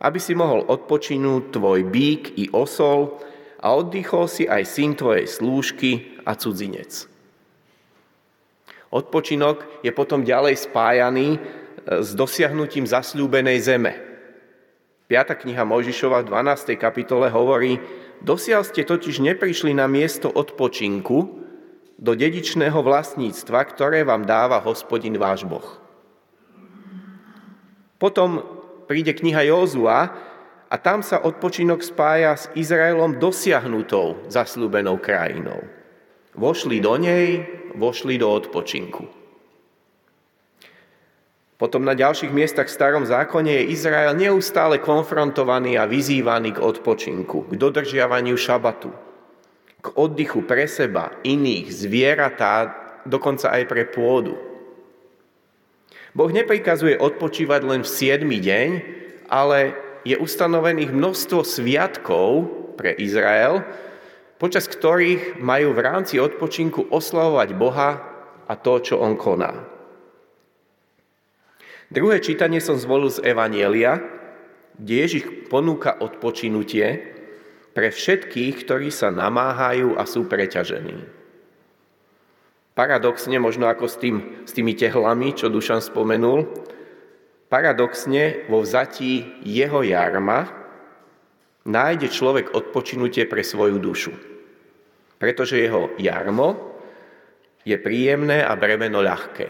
aby 0.00 0.18
si 0.18 0.32
mohol 0.32 0.64
odpočinúť 0.64 1.52
tvoj 1.52 1.84
bík 1.88 2.36
i 2.40 2.48
osol 2.52 3.20
a 3.60 3.76
oddychol 3.76 4.24
si 4.26 4.48
aj 4.48 4.64
syn 4.66 4.96
tvojej 4.96 5.28
slúžky 5.28 6.11
a 6.26 6.32
cudzinec. 6.38 7.08
Odpočinok 8.92 9.64
je 9.80 9.90
potom 9.94 10.20
ďalej 10.20 10.68
spájaný 10.68 11.36
e, 11.36 11.38
s 12.04 12.12
dosiahnutím 12.12 12.84
zasľúbenej 12.84 13.58
zeme. 13.64 13.92
5. 15.08 15.44
kniha 15.44 15.64
Mojžišova 15.64 16.24
v 16.24 16.28
12. 16.28 16.76
kapitole 16.76 17.32
hovorí, 17.32 17.80
dosiaľ 18.20 18.64
ste 18.68 18.84
totiž 18.84 19.24
neprišli 19.24 19.72
na 19.72 19.88
miesto 19.88 20.28
odpočinku, 20.28 21.42
do 22.02 22.18
dedičného 22.18 22.82
vlastníctva, 22.82 23.62
ktoré 23.70 24.02
vám 24.02 24.26
dáva 24.26 24.58
hospodin 24.58 25.14
váš 25.14 25.46
Boh. 25.46 25.78
Potom 28.02 28.42
príde 28.90 29.14
kniha 29.14 29.46
Józua 29.46 30.10
a 30.66 30.74
tam 30.82 31.06
sa 31.06 31.22
odpočinok 31.22 31.78
spája 31.86 32.34
s 32.34 32.50
Izraelom 32.58 33.22
dosiahnutou 33.22 34.26
zaslúbenou 34.26 34.98
krajinou. 34.98 35.62
Vošli 36.32 36.80
do 36.80 36.96
nej, 36.96 37.44
vošli 37.76 38.16
do 38.16 38.32
odpočinku. 38.32 39.04
Potom 41.62 41.86
na 41.86 41.94
ďalších 41.94 42.34
miestach 42.34 42.66
v 42.66 42.74
starom 42.74 43.06
zákone 43.06 43.46
je 43.54 43.70
Izrael 43.70 44.18
neustále 44.18 44.82
konfrontovaný 44.82 45.78
a 45.78 45.86
vyzývaný 45.86 46.58
k 46.58 46.64
odpočinku, 46.64 47.46
k 47.46 47.52
dodržiavaniu 47.54 48.34
šabatu, 48.34 48.90
k 49.78 49.86
oddychu 49.94 50.42
pre 50.42 50.66
seba, 50.66 51.14
iných, 51.22 51.70
zvieratá, 51.70 52.74
dokonca 53.06 53.54
aj 53.54 53.62
pre 53.70 53.86
pôdu. 53.86 54.34
Boh 56.18 56.28
neprikazuje 56.34 56.98
odpočívať 56.98 57.60
len 57.62 57.80
v 57.86 57.88
7. 57.88 58.26
deň, 58.26 58.68
ale 59.30 59.78
je 60.02 60.18
ustanovených 60.18 60.90
množstvo 60.90 61.46
sviatkov 61.46 62.50
pre 62.74 62.90
Izrael, 62.98 63.62
počas 64.42 64.66
ktorých 64.66 65.38
majú 65.38 65.70
v 65.70 65.86
rámci 65.86 66.18
odpočinku 66.18 66.90
oslavovať 66.90 67.54
Boha 67.54 67.90
a 68.50 68.58
to, 68.58 68.82
čo 68.82 68.98
On 68.98 69.14
koná. 69.14 69.54
Druhé 71.94 72.18
čítanie 72.18 72.58
som 72.58 72.74
zvolil 72.74 73.06
z 73.14 73.22
Evanielia, 73.22 74.02
kde 74.74 74.94
Ježiš 75.06 75.46
ponúka 75.46 75.94
odpočinutie 75.94 77.14
pre 77.70 77.94
všetkých, 77.94 78.66
ktorí 78.66 78.90
sa 78.90 79.14
namáhajú 79.14 79.94
a 79.94 80.02
sú 80.10 80.26
preťažení. 80.26 81.06
Paradoxne, 82.74 83.38
možno 83.38 83.70
ako 83.70 83.86
s, 83.86 83.94
tým, 84.02 84.42
s 84.42 84.50
tými 84.50 84.74
tehlami, 84.74 85.38
čo 85.38 85.54
Dušan 85.54 85.78
spomenul, 85.78 86.50
paradoxne 87.46 88.50
vo 88.50 88.64
vzatí 88.66 89.38
jeho 89.46 89.86
jarma 89.86 90.50
nájde 91.62 92.10
človek 92.10 92.56
odpočinutie 92.58 93.28
pre 93.30 93.46
svoju 93.46 93.78
dušu. 93.78 94.31
Pretože 95.22 95.62
jeho 95.62 95.94
jarmo 96.02 96.74
je 97.62 97.78
príjemné 97.78 98.42
a 98.42 98.58
bremeno 98.58 98.98
ľahké. 98.98 99.46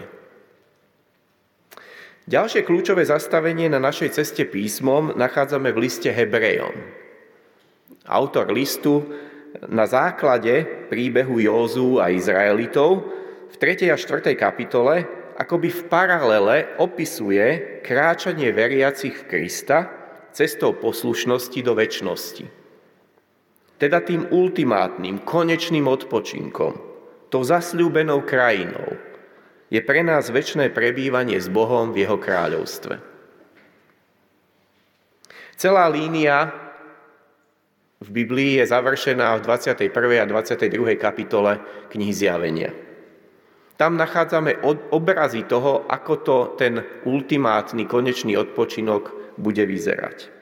Ďalšie 2.28 2.62
kľúčové 2.62 3.08
zastavenie 3.08 3.72
na 3.72 3.80
našej 3.80 4.20
ceste 4.20 4.44
písmom 4.44 5.16
nachádzame 5.16 5.72
v 5.72 5.88
liste 5.88 6.12
Hebrejom. 6.12 6.76
Autor 8.04 8.52
listu 8.52 9.00
na 9.64 9.88
základe 9.88 10.86
príbehu 10.92 11.40
Józu 11.40 11.98
a 11.98 12.12
Izraelitov 12.12 13.08
v 13.50 13.54
3. 13.56 13.90
a 13.90 13.96
4. 13.96 14.36
kapitole 14.36 15.08
akoby 15.40 15.72
v 15.72 15.82
paralele 15.88 16.56
opisuje 16.78 17.80
kráčanie 17.80 18.52
veriacich 18.52 19.24
v 19.24 19.26
Krista 19.26 19.88
cestou 20.36 20.76
poslušnosti 20.76 21.60
do 21.64 21.72
väčšnosti. 21.74 22.61
Teda 23.82 23.98
tým 23.98 24.30
ultimátnym, 24.30 25.26
konečným 25.26 25.90
odpočinkom, 25.90 26.78
tou 27.26 27.42
zasľúbenou 27.42 28.22
krajinou, 28.22 28.94
je 29.74 29.82
pre 29.82 30.06
nás 30.06 30.30
väčšné 30.30 30.70
prebývanie 30.70 31.34
s 31.34 31.50
Bohom 31.50 31.90
v 31.90 32.06
Jeho 32.06 32.14
kráľovstve. 32.14 33.02
Celá 35.58 35.90
línia 35.90 36.54
v 37.98 38.08
Biblii 38.22 38.62
je 38.62 38.70
završená 38.70 39.42
v 39.42 39.50
21. 39.50 39.90
a 40.22 40.26
22. 40.30 40.94
kapitole 40.94 41.58
knihy 41.90 42.14
Zjavenia. 42.14 42.70
Tam 43.74 43.98
nachádzame 43.98 44.62
obrazy 44.94 45.42
toho, 45.50 45.90
ako 45.90 46.14
to 46.22 46.36
ten 46.54 46.86
ultimátny, 47.02 47.90
konečný 47.90 48.38
odpočinok 48.38 49.34
bude 49.42 49.66
vyzerať. 49.66 50.41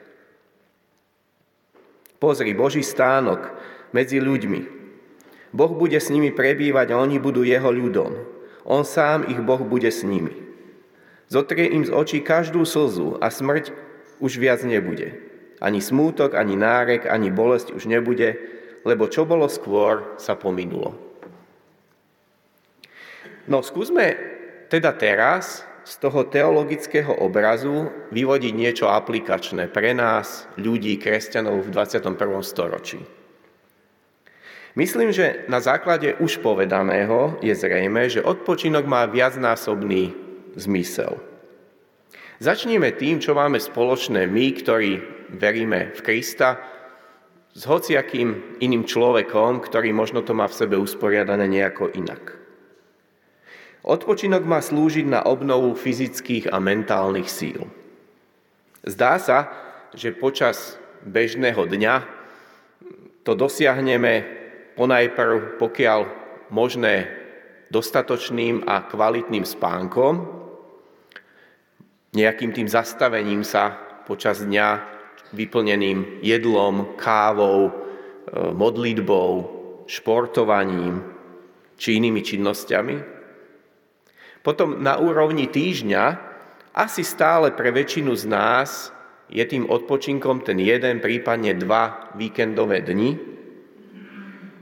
Pozri, 2.21 2.53
Boží 2.53 2.85
stánok 2.85 3.49
medzi 3.97 4.21
ľuďmi. 4.21 4.61
Boh 5.57 5.73
bude 5.73 5.97
s 5.97 6.13
nimi 6.13 6.29
prebývať 6.29 6.93
a 6.93 7.01
oni 7.01 7.17
budú 7.17 7.41
jeho 7.41 7.73
ľudom. 7.73 8.13
On 8.61 8.85
sám 8.85 9.25
ich 9.25 9.41
Boh 9.41 9.65
bude 9.65 9.89
s 9.89 10.05
nimi. 10.05 10.31
Zotrie 11.33 11.73
im 11.73 11.81
z 11.81 11.89
očí 11.89 12.21
každú 12.21 12.61
slzu 12.61 13.17
a 13.17 13.33
smrť 13.33 13.73
už 14.21 14.37
viac 14.37 14.61
nebude. 14.61 15.17
Ani 15.57 15.81
smútok, 15.81 16.37
ani 16.37 16.53
nárek, 16.53 17.09
ani 17.09 17.33
bolesť 17.33 17.73
už 17.73 17.89
nebude, 17.89 18.37
lebo 18.85 19.09
čo 19.09 19.25
bolo 19.25 19.49
skôr, 19.49 20.13
sa 20.21 20.37
pominulo. 20.37 20.93
No 23.49 23.65
skúsme 23.65 24.13
teda 24.69 24.93
teraz 24.93 25.65
z 25.81 25.93
toho 25.97 26.23
teologického 26.25 27.09
obrazu 27.21 27.89
vyvodiť 28.13 28.53
niečo 28.53 28.85
aplikačné 28.89 29.69
pre 29.69 29.97
nás, 29.97 30.45
ľudí, 30.57 30.97
kresťanov 31.01 31.65
v 31.65 31.73
21. 31.73 32.17
storočí. 32.45 33.01
Myslím, 34.71 35.11
že 35.11 35.43
na 35.51 35.59
základe 35.59 36.15
už 36.23 36.39
povedaného 36.39 37.43
je 37.43 37.51
zrejme, 37.51 38.07
že 38.07 38.23
odpočinok 38.23 38.87
má 38.87 39.03
viacnásobný 39.03 40.15
zmysel. 40.55 41.19
Začneme 42.41 42.95
tým, 42.95 43.21
čo 43.21 43.37
máme 43.37 43.59
spoločné 43.59 44.25
my, 44.25 44.45
ktorí 44.57 44.91
veríme 45.35 45.93
v 45.93 45.99
Krista, 46.01 46.57
s 47.51 47.67
hociakým 47.67 48.57
iným 48.63 48.87
človekom, 48.87 49.59
ktorý 49.59 49.91
možno 49.91 50.23
to 50.23 50.31
má 50.31 50.47
v 50.47 50.55
sebe 50.55 50.79
usporiadané 50.79 51.51
nejako 51.51 51.91
inak. 51.91 52.40
Odpočinok 53.81 54.45
má 54.45 54.61
slúžiť 54.61 55.09
na 55.09 55.25
obnovu 55.25 55.73
fyzických 55.73 56.53
a 56.53 56.61
mentálnych 56.61 57.25
síl. 57.25 57.65
Zdá 58.85 59.17
sa, 59.17 59.49
že 59.97 60.13
počas 60.13 60.77
bežného 61.01 61.65
dňa 61.65 61.95
to 63.25 63.33
dosiahneme 63.33 64.25
ponajprv, 64.77 65.57
pokiaľ 65.57 65.99
možné, 66.53 67.09
dostatočným 67.71 68.67
a 68.67 68.83
kvalitným 68.83 69.47
spánkom, 69.47 70.41
nejakým 72.11 72.51
tým 72.51 72.67
zastavením 72.67 73.47
sa 73.47 73.71
počas 74.03 74.43
dňa 74.43 74.67
vyplneným 75.31 76.19
jedlom, 76.19 76.99
kávou, 76.99 77.71
e, 77.71 77.71
modlitbou, 78.51 79.31
športovaním 79.87 80.99
či 81.79 81.95
inými 81.95 82.19
činnosťami. 82.19 83.20
Potom 84.41 84.81
na 84.81 84.97
úrovni 84.97 85.45
týždňa 85.45 86.03
asi 86.73 87.05
stále 87.05 87.53
pre 87.53 87.69
väčšinu 87.69 88.13
z 88.17 88.25
nás 88.25 88.89
je 89.29 89.43
tým 89.45 89.69
odpočinkom 89.69 90.41
ten 90.43 90.57
jeden, 90.59 90.99
prípadne 90.99 91.53
dva 91.55 92.11
víkendové 92.17 92.81
dni, 92.83 93.15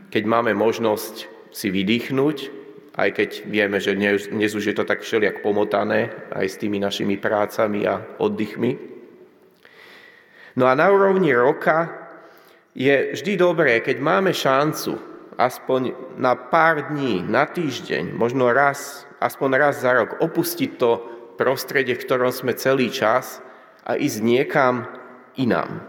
keď 0.10 0.24
máme 0.26 0.52
možnosť 0.54 1.30
si 1.50 1.74
vydýchnuť, 1.74 2.38
aj 3.00 3.10
keď 3.16 3.30
vieme, 3.48 3.78
že 3.80 3.96
dnes, 3.96 4.52
už 4.52 4.66
je 4.70 4.76
to 4.76 4.84
tak 4.84 5.02
všelijak 5.02 5.40
pomotané 5.40 6.12
aj 6.36 6.46
s 6.46 6.60
tými 6.60 6.78
našimi 6.78 7.16
prácami 7.16 7.88
a 7.88 8.04
oddychmi. 8.20 8.72
No 10.60 10.68
a 10.68 10.76
na 10.76 10.92
úrovni 10.92 11.32
roka 11.32 11.88
je 12.76 13.16
vždy 13.16 13.40
dobré, 13.40 13.80
keď 13.80 13.98
máme 14.04 14.36
šancu 14.36 15.00
aspoň 15.40 15.96
na 16.20 16.36
pár 16.36 16.92
dní, 16.92 17.24
na 17.24 17.48
týždeň, 17.48 18.12
možno 18.12 18.52
raz, 18.52 19.08
aspoň 19.20 19.50
raz 19.56 19.84
za 19.84 19.92
rok 19.96 20.20
opustiť 20.24 20.72
to 20.80 20.92
prostredie, 21.40 21.96
v 21.96 22.04
ktorom 22.04 22.32
sme 22.32 22.56
celý 22.56 22.92
čas 22.92 23.40
a 23.88 23.96
ísť 23.96 24.20
niekam 24.20 24.88
inám. 25.40 25.88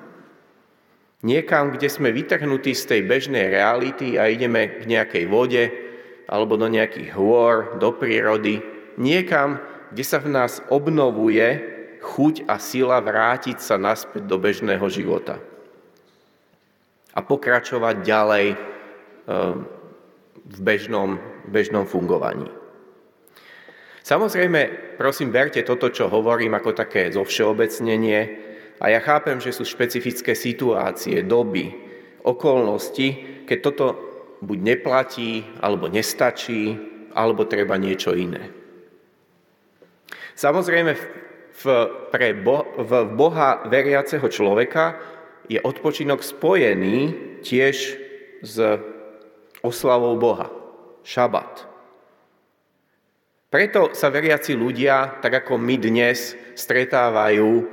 Niekam, 1.21 1.75
kde 1.75 1.91
sme 1.93 2.17
vytrhnutí 2.17 2.73
z 2.73 2.97
tej 2.97 3.01
bežnej 3.05 3.53
reality 3.53 4.17
a 4.17 4.31
ideme 4.31 4.81
k 4.81 4.89
nejakej 4.89 5.25
vode 5.29 5.65
alebo 6.31 6.55
do 6.55 6.71
nejakých 6.71 7.13
hôr, 7.13 7.77
do 7.77 7.93
prírody. 7.93 8.63
Niekam, 8.97 9.61
kde 9.91 10.05
sa 10.07 10.23
v 10.23 10.33
nás 10.33 10.63
obnovuje 10.71 11.61
chuť 12.01 12.49
a 12.49 12.57
sila 12.57 13.03
vrátiť 13.03 13.61
sa 13.61 13.77
naspäť 13.77 14.25
do 14.25 14.41
bežného 14.41 14.87
života. 14.89 15.43
A 17.13 17.21
pokračovať 17.21 18.07
ďalej 18.07 18.47
eh, 18.55 18.59
v 20.41 20.59
bežnom, 20.63 21.21
bežnom 21.51 21.85
fungovaní. 21.85 22.60
Samozrejme, 24.01 24.95
prosím, 24.97 25.29
berte 25.31 25.61
toto, 25.61 25.93
čo 25.93 26.09
hovorím, 26.09 26.57
ako 26.57 26.73
také 26.73 27.13
zovšeobecnenie. 27.13 28.21
A 28.81 28.89
ja 28.89 29.01
chápem, 29.05 29.37
že 29.39 29.53
sú 29.53 29.69
špecifické 29.69 30.33
situácie, 30.33 31.21
doby, 31.21 31.69
okolnosti, 32.25 33.09
keď 33.45 33.59
toto 33.61 33.87
buď 34.41 34.59
neplatí, 34.59 35.45
alebo 35.61 35.93
nestačí, 35.93 36.77
alebo 37.13 37.45
treba 37.45 37.77
niečo 37.77 38.17
iné. 38.17 38.49
Samozrejme, 40.33 40.93
v, 41.61 41.65
pre 42.09 42.33
bo, 42.41 42.65
v 42.81 42.93
Boha 43.13 43.69
veriaceho 43.69 44.25
človeka 44.33 44.97
je 45.45 45.61
odpočinok 45.61 46.25
spojený 46.25 46.99
tiež 47.45 47.77
s 48.41 48.57
oslavou 49.61 50.17
Boha. 50.17 50.49
Šabat. 51.05 51.70
Preto 53.51 53.91
sa 53.99 54.15
veriaci 54.15 54.55
ľudia, 54.55 55.19
tak 55.19 55.43
ako 55.43 55.59
my 55.59 55.75
dnes, 55.75 56.39
stretávajú 56.55 57.51
e, 57.59 57.65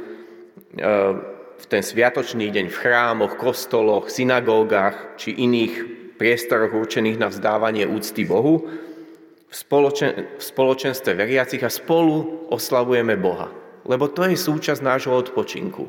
v 1.53 1.65
ten 1.69 1.85
sviatočný 1.85 2.49
deň 2.49 2.65
v 2.73 2.79
chrámoch, 2.81 3.37
kostoloch, 3.37 4.09
synagógach 4.09 5.21
či 5.21 5.37
iných 5.37 5.73
priestoroch 6.17 6.73
určených 6.73 7.21
na 7.21 7.29
vzdávanie 7.29 7.85
úcty 7.85 8.25
Bohu, 8.25 8.65
v, 8.65 9.53
spoločen- 9.53 10.41
spoločenstve 10.41 11.13
veriacich 11.13 11.61
a 11.61 11.69
spolu 11.69 12.49
oslavujeme 12.49 13.13
Boha. 13.13 13.53
Lebo 13.85 14.09
to 14.09 14.25
je 14.25 14.33
súčasť 14.33 14.81
nášho 14.81 15.13
odpočinku. 15.13 15.85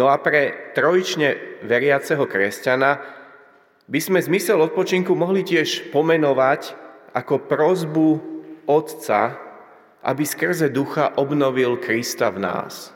No 0.00 0.08
a 0.08 0.16
pre 0.16 0.72
trojične 0.72 1.60
veriaceho 1.68 2.24
kresťana 2.24 2.96
by 3.92 4.00
sme 4.00 4.24
zmysel 4.24 4.56
odpočinku 4.56 5.12
mohli 5.12 5.44
tiež 5.44 5.92
pomenovať 5.92 6.88
ako 7.14 7.46
prozbu 7.46 8.08
Otca, 8.70 9.36
aby 10.06 10.22
skrze 10.24 10.70
ducha 10.70 11.12
obnovil 11.18 11.76
Krista 11.76 12.30
v 12.30 12.38
nás. 12.40 12.94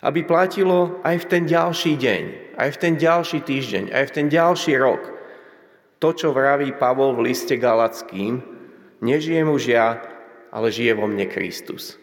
Aby 0.00 0.24
platilo 0.24 1.00
aj 1.04 1.24
v 1.24 1.28
ten 1.28 1.42
ďalší 1.44 1.92
deň, 1.96 2.22
aj 2.56 2.68
v 2.72 2.80
ten 2.80 2.94
ďalší 2.96 3.38
týždeň, 3.44 3.84
aj 3.92 4.04
v 4.08 4.14
ten 4.14 4.26
ďalší 4.28 4.72
rok. 4.80 5.02
To, 6.00 6.16
čo 6.16 6.32
vraví 6.32 6.72
Pavol 6.76 7.12
v 7.16 7.32
liste 7.32 7.60
Galackým, 7.60 8.40
nežijem 9.04 9.48
už 9.48 9.62
ja, 9.68 10.00
ale 10.48 10.72
žije 10.72 10.96
vo 10.96 11.04
mne 11.04 11.28
Kristus. 11.28 12.00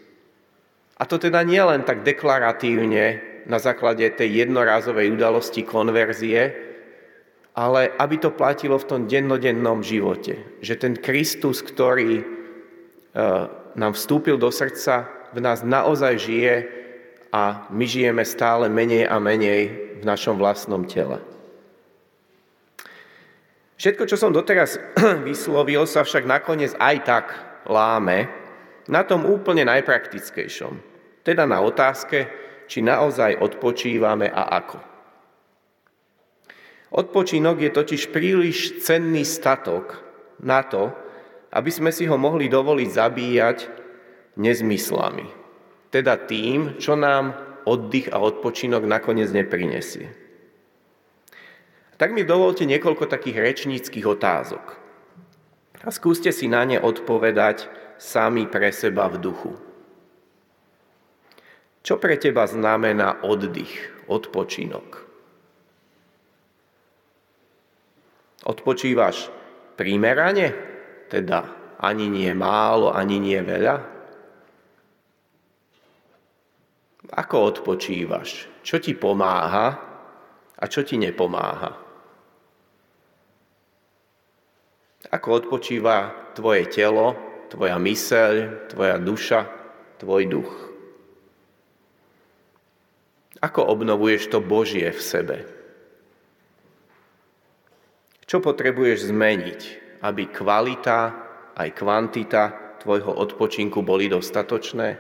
A 0.98 1.06
to 1.06 1.18
teda 1.22 1.42
nie 1.46 1.62
len 1.62 1.86
tak 1.86 2.02
deklaratívne 2.06 3.06
na 3.46 3.58
základe 3.58 4.06
tej 4.14 4.46
jednorázovej 4.46 5.14
udalosti 5.14 5.62
konverzie, 5.66 6.67
ale 7.58 7.90
aby 7.98 8.22
to 8.22 8.30
platilo 8.30 8.78
v 8.78 8.86
tom 8.86 9.02
dennodennom 9.10 9.82
živote. 9.82 10.62
Že 10.62 10.74
ten 10.78 10.94
Kristus, 10.94 11.66
ktorý 11.66 12.22
e, 12.22 12.24
nám 13.74 13.98
vstúpil 13.98 14.38
do 14.38 14.54
srdca, 14.54 15.10
v 15.34 15.42
nás 15.42 15.66
naozaj 15.66 16.14
žije 16.22 16.56
a 17.34 17.66
my 17.74 17.86
žijeme 17.90 18.22
stále 18.22 18.70
menej 18.70 19.10
a 19.10 19.18
menej 19.18 19.62
v 19.98 20.04
našom 20.06 20.38
vlastnom 20.38 20.86
tele. 20.86 21.18
Všetko, 23.82 24.06
čo 24.06 24.22
som 24.22 24.30
doteraz 24.30 24.78
vyslovil, 25.28 25.90
sa 25.90 26.06
však 26.06 26.30
nakoniec 26.30 26.78
aj 26.78 26.96
tak 27.10 27.26
láme 27.66 28.30
na 28.86 29.02
tom 29.02 29.26
úplne 29.26 29.66
najpraktickejšom, 29.66 30.78
teda 31.26 31.50
na 31.50 31.66
otázke, 31.66 32.30
či 32.70 32.86
naozaj 32.86 33.42
odpočívame 33.42 34.30
a 34.30 34.62
ako. 34.62 34.97
Odpočinok 36.88 37.60
je 37.60 37.72
totiž 37.72 38.16
príliš 38.16 38.80
cenný 38.80 39.28
statok 39.28 40.00
na 40.40 40.64
to, 40.64 40.96
aby 41.52 41.72
sme 41.72 41.92
si 41.92 42.08
ho 42.08 42.16
mohli 42.16 42.48
dovoliť 42.48 42.90
zabíjať 42.92 43.58
nezmyslami. 44.40 45.28
Teda 45.92 46.16
tým, 46.16 46.80
čo 46.80 46.96
nám 46.96 47.36
oddych 47.68 48.12
a 48.16 48.24
odpočinok 48.24 48.88
nakoniec 48.88 49.28
neprinesie. 49.32 50.08
Tak 51.98 52.14
mi 52.14 52.24
dovolte 52.24 52.64
niekoľko 52.64 53.10
takých 53.10 53.42
rečníckých 53.42 54.06
otázok. 54.06 54.66
A 55.82 55.90
skúste 55.90 56.30
si 56.30 56.46
na 56.46 56.64
ne 56.64 56.78
odpovedať 56.78 57.68
sami 57.98 58.46
pre 58.46 58.70
seba 58.70 59.10
v 59.10 59.18
duchu. 59.18 59.52
Čo 61.82 61.98
pre 61.98 62.20
teba 62.20 62.46
znamená 62.46 63.24
oddych, 63.24 64.06
odpočinok? 64.12 65.07
Odpočívaš 68.48 69.28
primerane, 69.76 70.56
teda 71.12 71.44
ani 71.84 72.08
nie 72.08 72.32
málo, 72.32 72.96
ani 72.96 73.20
nie 73.20 73.40
veľa? 73.44 73.76
Ako 77.12 77.36
odpočívaš? 77.56 78.48
Čo 78.64 78.80
ti 78.80 78.96
pomáha 78.96 79.68
a 80.56 80.64
čo 80.68 80.84
ti 80.88 80.96
nepomáha? 80.96 81.72
Ako 85.08 85.28
odpočíva 85.44 86.32
tvoje 86.36 86.68
telo, 86.68 87.16
tvoja 87.48 87.80
myseľ, 87.80 88.68
tvoja 88.72 89.00
duša, 89.00 89.40
tvoj 90.04 90.24
duch? 90.28 90.52
Ako 93.40 93.60
obnovuješ 93.72 94.34
to 94.34 94.40
Božie 94.44 94.92
v 94.92 95.02
sebe? 95.04 95.57
Čo 98.28 98.44
potrebuješ 98.44 99.08
zmeniť, 99.08 99.62
aby 100.04 100.28
kvalita 100.28 101.00
aj 101.56 101.70
kvantita 101.72 102.44
tvojho 102.84 103.16
odpočinku 103.24 103.80
boli 103.80 104.12
dostatočné? 104.12 105.00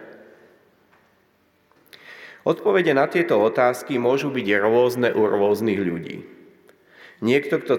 Odpovede 2.47 2.95
na 2.95 3.11
tieto 3.11 3.35
otázky 3.43 3.99
môžu 3.99 4.31
byť 4.31 4.47
rôzne 4.63 5.11
u 5.11 5.27
rôznych 5.27 5.75
ľudí. 5.75 6.23
Niekto, 7.19 7.59
kto 7.59 7.73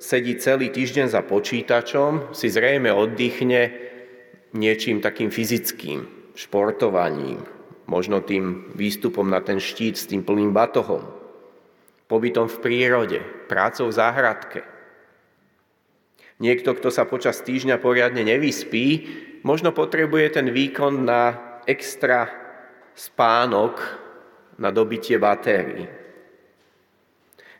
sedí 0.00 0.40
celý 0.40 0.72
týždeň 0.72 1.12
za 1.12 1.20
počítačom, 1.20 2.32
si 2.32 2.48
zrejme 2.48 2.88
oddychne 2.88 3.76
niečím 4.56 5.04
takým 5.04 5.28
fyzickým, 5.28 6.32
športovaním, 6.32 7.44
možno 7.84 8.24
tým 8.24 8.72
výstupom 8.72 9.28
na 9.28 9.44
ten 9.44 9.60
štít 9.60 10.00
s 10.00 10.08
tým 10.08 10.24
plným 10.24 10.56
batohom, 10.56 11.04
pobytom 12.08 12.48
v 12.48 12.56
prírode, 12.64 13.20
prácou 13.52 13.92
v 13.92 13.98
záhradke– 14.00 14.60
Niekto, 16.44 16.76
kto 16.76 16.92
sa 16.92 17.08
počas 17.08 17.40
týždňa 17.40 17.80
poriadne 17.80 18.20
nevyspí, 18.20 18.86
možno 19.48 19.72
potrebuje 19.72 20.36
ten 20.36 20.52
výkon 20.52 21.08
na 21.08 21.40
extra 21.64 22.28
spánok, 22.92 23.80
na 24.60 24.68
dobitie 24.68 25.16
batérií. 25.16 25.88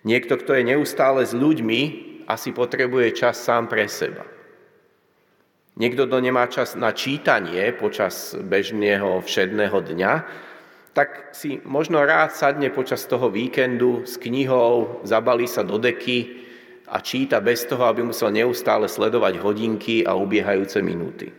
Niekto, 0.05 0.37
kto 0.37 0.53
je 0.53 0.69
neustále 0.77 1.25
s 1.25 1.33
ľuďmi, 1.33 1.81
asi 2.29 2.53
potrebuje 2.53 3.17
čas 3.17 3.41
sám 3.41 3.73
pre 3.73 3.89
seba. 3.89 4.29
Niekto, 5.81 6.05
kto 6.05 6.21
nemá 6.21 6.45
čas 6.53 6.77
na 6.77 6.93
čítanie 6.93 7.73
počas 7.73 8.37
bežného 8.37 9.25
všedného 9.25 9.81
dňa, 9.81 10.13
tak 10.93 11.33
si 11.33 11.57
možno 11.65 12.05
rád 12.05 12.37
sadne 12.37 12.69
počas 12.69 13.09
toho 13.09 13.33
víkendu 13.33 14.05
s 14.05 14.21
knihou, 14.21 15.03
zabalí 15.09 15.49
sa 15.49 15.65
do 15.65 15.81
deky 15.81 16.44
a 16.89 17.01
číta 17.01 17.41
bez 17.41 17.65
toho, 17.65 17.89
aby 17.89 18.05
musel 18.05 18.29
neustále 18.35 18.89
sledovať 18.89 19.41
hodinky 19.41 20.05
a 20.05 20.13
ubiehajúce 20.17 20.85
minúty. 20.85 21.33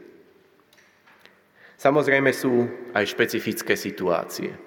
Samozrejme 1.78 2.34
sú 2.34 2.66
aj 2.98 3.06
špecifické 3.06 3.78
situácie. 3.78 4.58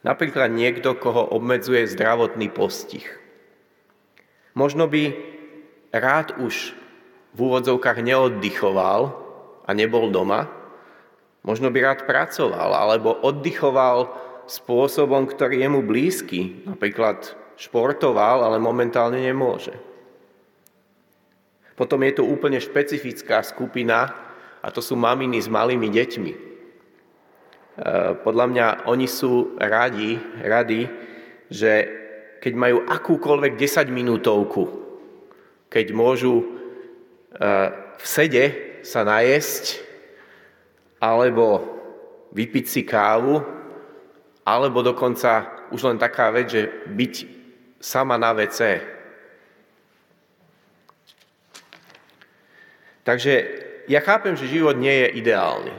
Napríklad 0.00 0.48
niekto, 0.54 0.96
koho 0.96 1.28
obmedzuje 1.34 1.84
zdravotný 1.90 2.48
postih. 2.48 3.04
Možno 4.54 4.86
by 4.86 5.12
rád 5.92 6.38
už 6.40 6.72
v 7.34 7.38
úvodzovkách 7.38 8.00
neoddychoval 8.02 9.00
a 9.66 9.70
nebol 9.74 10.08
doma. 10.10 10.50
Možno 11.42 11.72
by 11.72 11.78
rád 11.80 12.00
pracoval 12.06 12.70
alebo 12.74 13.16
oddychoval 13.24 14.14
spôsobom, 14.50 15.30
ktorý 15.30 15.62
je 15.62 15.68
mu 15.70 15.80
blízky. 15.80 16.66
Napríklad 16.66 17.39
športoval, 17.60 18.40
ale 18.40 18.56
momentálne 18.56 19.20
nemôže. 19.20 19.76
Potom 21.76 22.00
je 22.04 22.16
tu 22.16 22.24
úplne 22.24 22.56
špecifická 22.56 23.44
skupina 23.44 24.08
a 24.64 24.68
to 24.72 24.80
sú 24.80 24.96
maminy 24.96 25.40
s 25.40 25.48
malými 25.52 25.92
deťmi. 25.92 26.32
Eh, 27.80 28.12
podľa 28.20 28.46
mňa 28.48 28.66
oni 28.88 29.08
sú 29.08 29.56
radi, 29.60 30.16
radi, 30.40 30.88
že 31.52 31.72
keď 32.40 32.52
majú 32.56 32.76
akúkoľvek 32.88 33.52
10 33.56 33.88
minútovku, 33.92 34.64
keď 35.68 35.86
môžu 35.92 36.40
eh, 37.36 37.72
v 37.96 38.04
sede 38.04 38.44
sa 38.84 39.04
najesť, 39.04 39.80
alebo 41.00 41.64
vypiť 42.36 42.64
si 42.68 42.84
kávu, 42.84 43.40
alebo 44.44 44.84
dokonca 44.84 45.64
už 45.72 45.80
len 45.88 45.96
taká 45.96 46.28
vec, 46.28 46.52
že 46.52 46.62
byť 46.88 47.39
sama 47.80 48.20
na 48.20 48.36
WC. 48.36 48.84
Takže 53.02 53.32
ja 53.88 53.98
chápem, 54.04 54.36
že 54.36 54.46
život 54.46 54.76
nie 54.76 54.92
je 54.92 55.08
ideálny. 55.24 55.74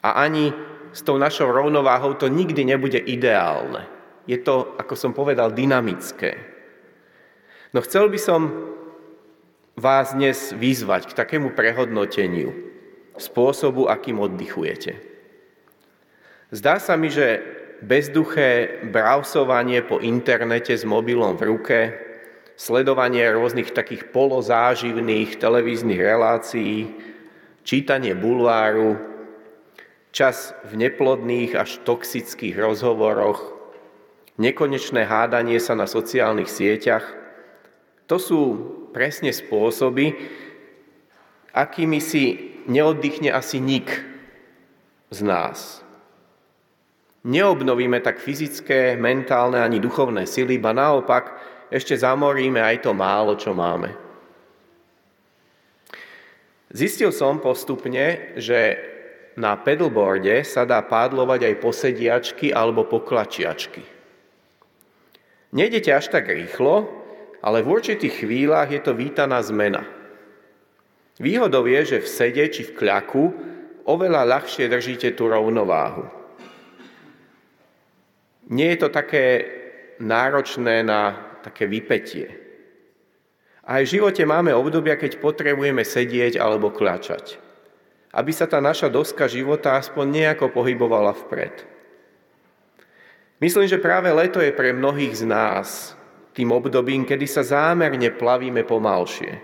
A 0.00 0.24
ani 0.24 0.54
s 0.94 1.04
tou 1.04 1.18
našou 1.18 1.50
rovnováhou 1.50 2.16
to 2.16 2.30
nikdy 2.30 2.64
nebude 2.64 2.96
ideálne. 2.96 3.84
Je 4.24 4.38
to, 4.38 4.72
ako 4.78 4.94
som 4.94 5.12
povedal, 5.12 5.52
dynamické. 5.52 6.38
No 7.74 7.84
chcel 7.84 8.08
by 8.08 8.16
som 8.16 8.40
vás 9.76 10.16
dnes 10.16 10.54
vyzvať 10.54 11.12
k 11.12 11.16
takému 11.18 11.52
prehodnoteniu 11.52 12.54
spôsobu, 13.18 13.90
akým 13.90 14.22
oddychujete. 14.22 14.96
Zdá 16.48 16.80
sa 16.80 16.96
mi, 16.96 17.12
že 17.12 17.44
bezduché 17.82 18.82
browsovanie 18.90 19.86
po 19.86 20.02
internete 20.02 20.74
s 20.74 20.82
mobilom 20.82 21.38
v 21.38 21.42
ruke, 21.46 21.78
sledovanie 22.58 23.22
rôznych 23.30 23.70
takých 23.70 24.10
polozáživných 24.10 25.38
televíznych 25.38 26.00
relácií, 26.02 26.90
čítanie 27.62 28.18
bulváru, 28.18 28.98
čas 30.10 30.58
v 30.66 30.74
neplodných 30.88 31.54
až 31.54 31.78
toxických 31.86 32.58
rozhovoroch, 32.58 33.54
nekonečné 34.42 35.06
hádanie 35.06 35.62
sa 35.62 35.78
na 35.78 35.86
sociálnych 35.86 36.50
sieťach. 36.50 37.06
To 38.10 38.18
sú 38.18 38.40
presne 38.90 39.30
spôsoby, 39.30 40.18
akými 41.54 42.02
si 42.02 42.56
neoddychne 42.66 43.30
asi 43.30 43.62
nik 43.62 44.02
z 45.14 45.20
nás. 45.22 45.87
Neobnovíme 47.26 47.98
tak 47.98 48.22
fyzické, 48.22 48.94
mentálne 48.94 49.58
ani 49.58 49.82
duchovné 49.82 50.22
sily, 50.26 50.62
ba 50.62 50.70
naopak 50.70 51.34
ešte 51.68 51.98
zamoríme 51.98 52.62
aj 52.62 52.86
to 52.86 52.92
málo, 52.94 53.34
čo 53.34 53.50
máme. 53.52 53.90
Zistil 56.68 57.10
som 57.10 57.40
postupne, 57.40 58.36
že 58.36 58.76
na 59.38 59.56
pedalboarde 59.56 60.44
sa 60.44 60.68
dá 60.68 60.82
pádlovať 60.84 61.48
aj 61.48 61.54
posediačky 61.62 62.46
alebo 62.52 62.84
poklačiačky. 62.84 63.82
Nejdete 65.54 65.90
až 65.96 66.12
tak 66.12 66.28
rýchlo, 66.28 66.84
ale 67.40 67.64
v 67.64 67.72
určitých 67.72 68.26
chvíľach 68.26 68.68
je 68.68 68.80
to 68.84 68.92
vítaná 68.92 69.40
zmena. 69.40 69.86
Výhodou 71.18 71.64
je, 71.64 71.96
že 71.96 71.98
v 72.04 72.08
sede 72.08 72.44
či 72.52 72.62
v 72.68 72.76
kľaku 72.76 73.24
oveľa 73.88 74.28
ľahšie 74.28 74.68
držíte 74.68 75.16
tú 75.16 75.32
rovnováhu. 75.32 76.04
Nie 78.48 78.74
je 78.74 78.78
to 78.84 78.88
také 78.88 79.44
náročné 80.00 80.80
na 80.84 81.16
také 81.44 81.68
vypetie. 81.68 82.32
Aj 83.68 83.84
v 83.84 83.92
živote 84.00 84.24
máme 84.24 84.56
obdobia, 84.56 84.96
keď 84.96 85.20
potrebujeme 85.20 85.84
sedieť 85.84 86.40
alebo 86.40 86.72
kľačať 86.72 87.48
aby 88.12 88.32
sa 88.32 88.48
tá 88.48 88.60
naša 88.60 88.88
doska 88.88 89.28
života 89.28 89.76
aspoň 89.76 90.06
nejako 90.08 90.48
pohybovala 90.52 91.12
vpred. 91.12 91.64
Myslím, 93.38 93.70
že 93.70 93.78
práve 93.78 94.10
leto 94.10 94.42
je 94.42 94.50
pre 94.50 94.74
mnohých 94.74 95.22
z 95.22 95.24
nás 95.28 95.94
tým 96.34 96.50
obdobím, 96.50 97.06
kedy 97.06 97.26
sa 97.28 97.46
zámerne 97.46 98.10
plavíme 98.14 98.66
pomalšie. 98.66 99.38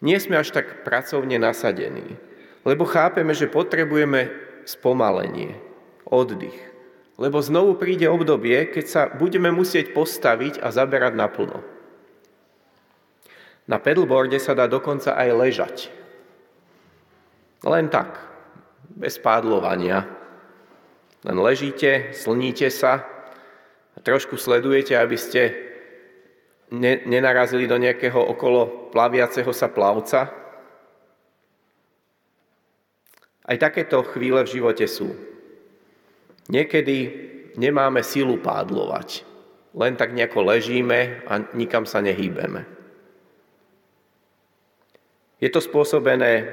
Nie 0.00 0.16
sme 0.20 0.40
až 0.40 0.52
tak 0.52 0.84
pracovne 0.84 1.36
nasadení, 1.36 2.16
lebo 2.64 2.88
chápeme, 2.88 3.32
že 3.36 3.52
potrebujeme 3.52 4.28
spomalenie, 4.64 5.56
oddych. 6.08 6.69
Lebo 7.20 7.44
znovu 7.44 7.76
príde 7.76 8.08
obdobie, 8.08 8.72
keď 8.72 8.84
sa 8.88 9.02
budeme 9.12 9.52
musieť 9.52 9.92
postaviť 9.92 10.64
a 10.64 10.72
zaberať 10.72 11.12
naplno. 11.12 11.60
Na 13.68 13.76
pedalboarde 13.76 14.40
sa 14.40 14.56
dá 14.56 14.64
dokonca 14.64 15.12
aj 15.12 15.28
ležať. 15.36 15.76
Len 17.60 17.92
tak, 17.92 18.16
bez 18.88 19.20
pádlovania. 19.20 20.08
Len 21.20 21.36
ležíte, 21.36 22.16
slníte 22.16 22.72
sa 22.72 23.04
a 23.92 23.98
trošku 24.00 24.40
sledujete, 24.40 24.96
aby 24.96 25.16
ste 25.20 25.42
nenarazili 27.04 27.68
do 27.68 27.76
nejakého 27.76 28.16
okolo 28.16 28.88
plaviaceho 28.96 29.52
sa 29.52 29.68
plavca. 29.68 30.32
Aj 33.44 33.56
takéto 33.60 34.00
chvíle 34.08 34.40
v 34.40 34.52
živote 34.56 34.88
sú. 34.88 35.29
Niekedy 36.50 36.96
nemáme 37.54 38.02
silu 38.02 38.42
pádlovať. 38.42 39.22
Len 39.70 39.94
tak 39.94 40.10
nejako 40.10 40.50
ležíme 40.50 41.22
a 41.30 41.46
nikam 41.54 41.86
sa 41.86 42.02
nehýbeme. 42.02 42.66
Je 45.38 45.48
to 45.48 45.62
spôsobené 45.62 46.50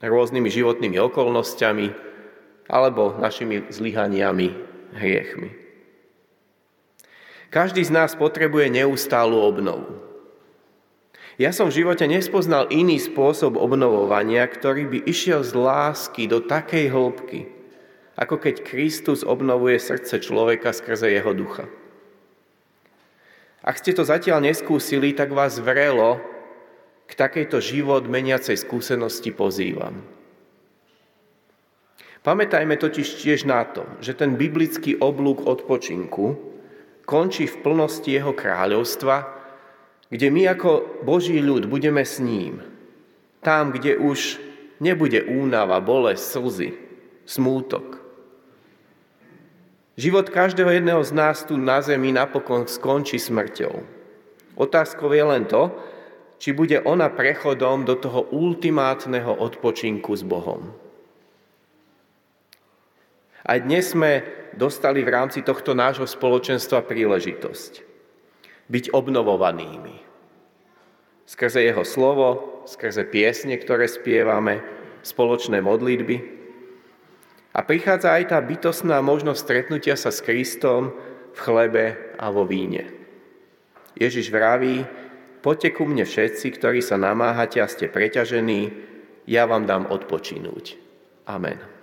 rôznymi 0.00 0.48
životnými 0.48 0.98
okolnostiami 0.98 1.92
alebo 2.66 3.14
našimi 3.20 3.68
zlyhaniami, 3.68 4.48
hriechmi. 4.96 5.52
Každý 7.54 7.86
z 7.86 7.94
nás 7.94 8.18
potrebuje 8.18 8.66
neustálu 8.72 9.38
obnovu. 9.38 10.02
Ja 11.38 11.54
som 11.54 11.70
v 11.70 11.82
živote 11.82 12.06
nespoznal 12.06 12.66
iný 12.70 12.98
spôsob 12.98 13.58
obnovovania, 13.58 14.42
ktorý 14.46 14.90
by 14.90 14.98
išiel 15.06 15.46
z 15.46 15.54
lásky 15.54 16.26
do 16.26 16.42
takej 16.42 16.90
hĺbky, 16.90 17.53
ako 18.14 18.38
keď 18.38 18.62
Kristus 18.62 19.26
obnovuje 19.26 19.78
srdce 19.78 20.22
človeka 20.22 20.70
skrze 20.70 21.10
jeho 21.10 21.34
ducha. 21.34 21.66
Ak 23.64 23.80
ste 23.80 23.96
to 23.96 24.04
zatiaľ 24.04 24.44
neskúsili, 24.44 25.16
tak 25.16 25.32
vás 25.32 25.56
vrelo 25.58 26.20
k 27.08 27.12
takejto 27.16 27.58
život 27.64 28.04
meniacej 28.04 28.60
skúsenosti 28.60 29.32
pozývam. 29.32 30.04
Pamätajme 32.24 32.80
totiž 32.80 33.20
tiež 33.20 33.44
na 33.44 33.68
to, 33.68 33.84
že 34.00 34.16
ten 34.16 34.40
biblický 34.40 34.96
oblúk 34.96 35.44
odpočinku 35.44 36.40
končí 37.04 37.44
v 37.44 37.60
plnosti 37.60 38.08
jeho 38.08 38.32
kráľovstva, 38.32 39.28
kde 40.08 40.32
my 40.32 40.56
ako 40.56 41.04
Boží 41.04 41.36
ľud 41.40 41.68
budeme 41.68 42.00
s 42.00 42.20
ním. 42.20 42.64
Tam, 43.44 43.76
kde 43.76 44.00
už 44.00 44.40
nebude 44.80 45.20
únava, 45.24 45.84
bolesť, 45.84 46.24
slzy, 46.24 46.68
smútok. 47.28 48.03
Život 49.94 50.26
každého 50.26 50.74
jedného 50.74 51.02
z 51.06 51.12
nás 51.14 51.46
tu 51.46 51.54
na 51.54 51.78
zemi 51.78 52.10
napokon 52.10 52.66
skončí 52.66 53.22
smrťou. 53.22 53.78
Otázkou 54.58 55.06
je 55.14 55.22
len 55.22 55.46
to, 55.46 55.70
či 56.42 56.50
bude 56.50 56.82
ona 56.82 57.06
prechodom 57.10 57.86
do 57.86 57.94
toho 57.94 58.26
ultimátneho 58.34 59.30
odpočinku 59.38 60.10
s 60.10 60.26
Bohom. 60.26 60.74
Aj 63.46 63.60
dnes 63.62 63.94
sme 63.94 64.26
dostali 64.58 65.06
v 65.06 65.12
rámci 65.14 65.46
tohto 65.46 65.78
nášho 65.78 66.10
spoločenstva 66.10 66.82
príležitosť 66.82 67.84
byť 68.66 68.84
obnovovanými. 68.96 69.94
Skrze 71.24 71.64
jeho 71.64 71.84
slovo, 71.86 72.60
skrze 72.66 73.04
piesne, 73.08 73.56
ktoré 73.56 73.88
spievame, 73.88 74.64
spoločné 75.04 75.60
modlitby. 75.60 76.16
A 77.54 77.62
prichádza 77.62 78.10
aj 78.18 78.34
tá 78.34 78.38
bytostná 78.42 78.98
možnosť 78.98 79.38
stretnutia 79.38 79.94
sa 79.94 80.10
s 80.10 80.18
Kristom 80.18 80.90
v 81.34 81.38
chlebe 81.38 81.84
a 82.18 82.26
vo 82.34 82.42
víne. 82.42 82.90
Ježiš 83.94 84.34
vraví, 84.34 84.82
Poďte 85.44 85.76
ku 85.76 85.84
mne 85.84 86.08
všetci, 86.08 86.56
ktorí 86.56 86.80
sa 86.80 86.96
namáhate 86.96 87.60
a 87.60 87.68
ste 87.68 87.92
preťažení, 87.92 88.72
ja 89.28 89.44
vám 89.44 89.68
dám 89.68 89.84
odpočinúť. 89.92 90.80
Amen. 91.28 91.73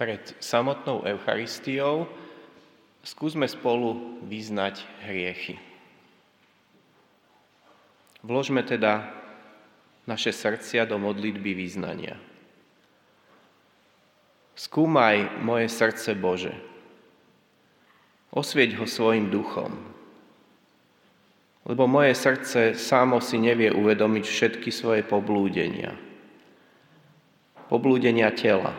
Pred 0.00 0.22
samotnou 0.40 1.04
Eucharistiou 1.04 2.08
skúsme 3.04 3.44
spolu 3.44 4.20
vyznať 4.24 4.80
hriechy. 5.04 5.60
Vložme 8.24 8.64
teda 8.64 9.08
naše 10.04 10.32
srdcia 10.32 10.88
do 10.88 10.96
modlitby 10.96 11.52
význania. 11.56 12.16
Skúmaj 14.56 15.40
moje 15.40 15.72
srdce 15.72 16.12
Bože. 16.12 16.52
Osvieť 18.28 18.76
ho 18.76 18.84
svojim 18.84 19.32
duchom. 19.32 19.72
Lebo 21.70 21.86
moje 21.86 22.18
srdce 22.18 22.74
samo 22.74 23.22
si 23.22 23.38
nevie 23.38 23.70
uvedomiť 23.70 24.24
všetky 24.26 24.74
svoje 24.74 25.06
poblúdenia. 25.06 25.94
Poblúdenia 27.70 28.34
tela, 28.34 28.74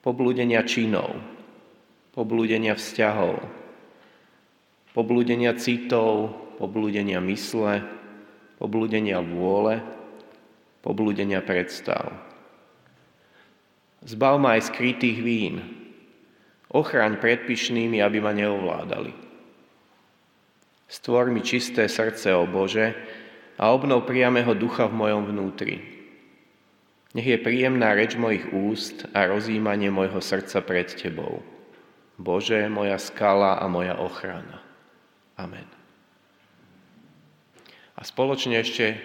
poblúdenia 0.00 0.64
činov, 0.64 1.20
poblúdenia 2.16 2.72
vzťahov, 2.72 3.44
poblúdenia 4.96 5.52
citov, 5.60 6.32
poblúdenia 6.56 7.20
mysle, 7.20 7.84
poblúdenia 8.56 9.20
vôle, 9.20 9.84
poblúdenia 10.80 11.44
predstav. 11.44 12.08
Zbav 14.00 14.40
ma 14.40 14.56
aj 14.56 14.72
skrytých 14.72 15.20
vín, 15.20 15.60
ochraň 16.72 17.20
pred 17.20 17.44
pyšnými, 17.44 18.00
aby 18.00 18.16
ma 18.16 18.32
neovládali. 18.32 19.29
Stvor 20.90 21.30
mi 21.30 21.38
čisté 21.38 21.86
srdce, 21.86 22.34
o 22.34 22.50
Bože, 22.50 22.98
a 23.54 23.70
obnov 23.70 24.10
priamého 24.10 24.50
ducha 24.58 24.90
v 24.90 24.98
mojom 24.98 25.30
vnútri. 25.30 25.78
Nech 27.14 27.26
je 27.30 27.38
príjemná 27.38 27.94
reč 27.94 28.18
mojich 28.18 28.50
úst 28.50 29.06
a 29.14 29.30
rozjímanie 29.30 29.86
mojho 29.86 30.18
srdca 30.18 30.58
pred 30.66 30.90
Tebou. 30.90 31.46
Bože, 32.18 32.66
moja 32.66 32.98
skala 32.98 33.62
a 33.62 33.70
moja 33.70 33.94
ochrana. 34.02 34.58
Amen. 35.38 35.66
A 37.94 38.02
spoločne 38.02 38.58
ešte 38.58 38.98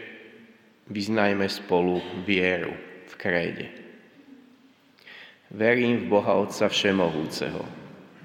vyznajme 0.89 1.45
spolu 1.45 2.01
vieru 2.25 2.73
v 3.05 3.13
kréde. 3.13 3.67
Verím 5.53 6.05
v 6.05 6.09
Boha 6.09 6.33
Otca 6.41 6.65
Všemohúceho, 6.65 7.61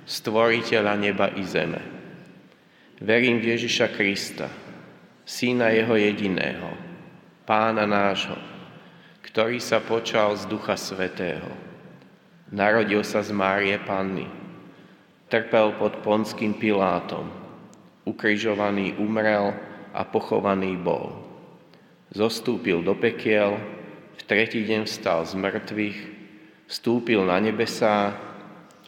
stvoriteľa 0.08 0.94
neba 0.96 1.28
i 1.36 1.44
zeme. 1.44 1.99
Verím 3.00 3.40
v 3.40 3.56
Ježiša 3.56 3.96
Krista, 3.96 4.52
Syna 5.24 5.72
Jeho 5.72 5.96
jediného, 5.96 6.76
Pána 7.48 7.88
nášho, 7.88 8.36
ktorý 9.24 9.56
sa 9.56 9.80
počal 9.80 10.36
z 10.36 10.44
Ducha 10.44 10.76
Svetého. 10.76 11.48
Narodil 12.52 13.00
sa 13.00 13.24
z 13.24 13.32
Márie 13.32 13.80
Panny, 13.80 14.28
trpel 15.32 15.72
pod 15.80 16.04
Ponským 16.04 16.52
Pilátom, 16.52 17.24
ukrižovaný 18.04 19.00
umrel, 19.00 19.56
a 19.90 20.06
pochovaný 20.06 20.78
bol. 20.78 21.10
Zostúpil 22.14 22.82
do 22.82 22.94
pekiel, 22.94 23.58
v 24.18 24.22
tretí 24.28 24.62
deň 24.62 24.86
vstal 24.86 25.26
z 25.26 25.34
mŕtvych, 25.34 25.98
vstúpil 26.68 27.26
na 27.26 27.40
nebesá, 27.42 28.14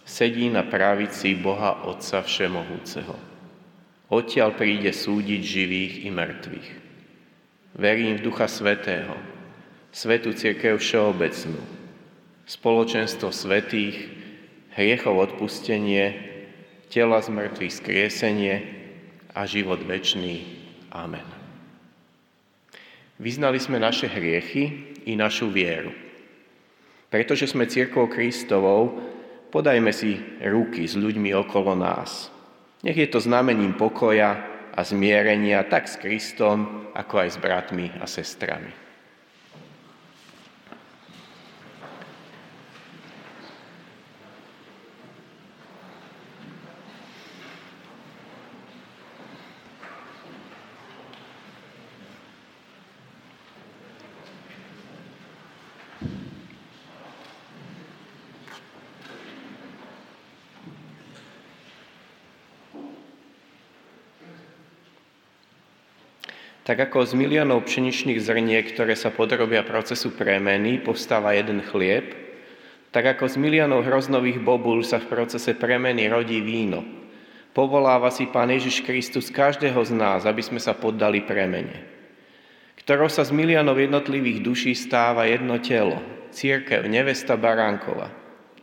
sedí 0.05 0.51
na 0.51 0.63
pravici 0.67 1.35
Boha 1.35 1.87
Otca 1.87 2.23
Všemohúceho. 2.23 3.32
Odtiaľ 4.13 4.53
príde 4.61 4.93
súdiť 4.93 5.41
živých 5.41 5.95
i 6.05 6.13
mŕtvych. 6.13 6.69
Verím 7.81 8.21
v 8.21 8.25
Ducha 8.29 8.45
Svetého, 8.45 9.17
Svetu 9.89 10.37
Církev 10.37 10.77
Všeobecnú, 10.77 11.57
spoločenstvo 12.45 13.33
svetých, 13.33 13.97
hriechov 14.77 15.17
odpustenie, 15.17 16.13
tela 16.93 17.25
z 17.25 17.33
mŕtvych 17.33 17.73
skriesenie 17.73 18.55
a 19.33 19.49
život 19.49 19.81
večný. 19.81 20.45
Amen. 20.93 21.25
Vyznali 23.17 23.57
sme 23.57 23.81
naše 23.81 24.13
hriechy 24.13 24.93
i 25.09 25.17
našu 25.17 25.49
vieru. 25.49 25.93
Pretože 27.09 27.49
sme 27.49 27.65
církvou 27.65 28.13
Kristovou, 28.13 29.01
podajme 29.49 29.93
si 29.93 30.21
ruky 30.45 30.85
s 30.85 31.01
ľuďmi 31.01 31.33
okolo 31.33 31.73
nás. 31.77 32.32
Nech 32.83 32.99
je 32.99 33.07
to 33.07 33.23
znamením 33.23 33.79
pokoja 33.79 34.43
a 34.75 34.81
zmierenia 34.83 35.63
tak 35.71 35.87
s 35.87 35.97
Kristom, 36.03 36.91
ako 36.99 37.15
aj 37.23 37.29
s 37.31 37.39
bratmi 37.39 37.87
a 38.03 38.07
sestrami. 38.11 38.82
Tak 66.63 66.79
ako 66.79 67.03
z 67.03 67.19
miliónov 67.19 67.67
pšeničných 67.67 68.23
zrniek, 68.23 68.71
ktoré 68.71 68.95
sa 68.95 69.11
podrobia 69.11 69.67
procesu 69.67 70.15
premeny, 70.15 70.79
postáva 70.79 71.35
jeden 71.35 71.59
chlieb, 71.59 72.15
tak 72.95 73.19
ako 73.19 73.27
z 73.27 73.35
miliónov 73.35 73.83
hroznových 73.83 74.39
bobul 74.39 74.87
sa 74.87 75.03
v 75.03 75.11
procese 75.11 75.59
premeny 75.59 76.07
rodí 76.07 76.39
víno. 76.39 76.87
Povoláva 77.51 78.15
si 78.15 78.31
Pán 78.31 78.55
Ježiš 78.55 78.87
Kristus 78.87 79.27
každého 79.35 79.81
z 79.83 79.91
nás, 79.91 80.23
aby 80.23 80.39
sme 80.39 80.63
sa 80.63 80.71
poddali 80.71 81.27
premene. 81.27 81.83
Ktorou 82.79 83.11
sa 83.11 83.27
z 83.27 83.35
miliónov 83.35 83.83
jednotlivých 83.83 84.39
duší 84.47 84.73
stáva 84.79 85.27
jedno 85.27 85.59
telo, 85.59 85.99
církev, 86.31 86.87
nevesta 86.87 87.35
Baránkova. 87.35 88.09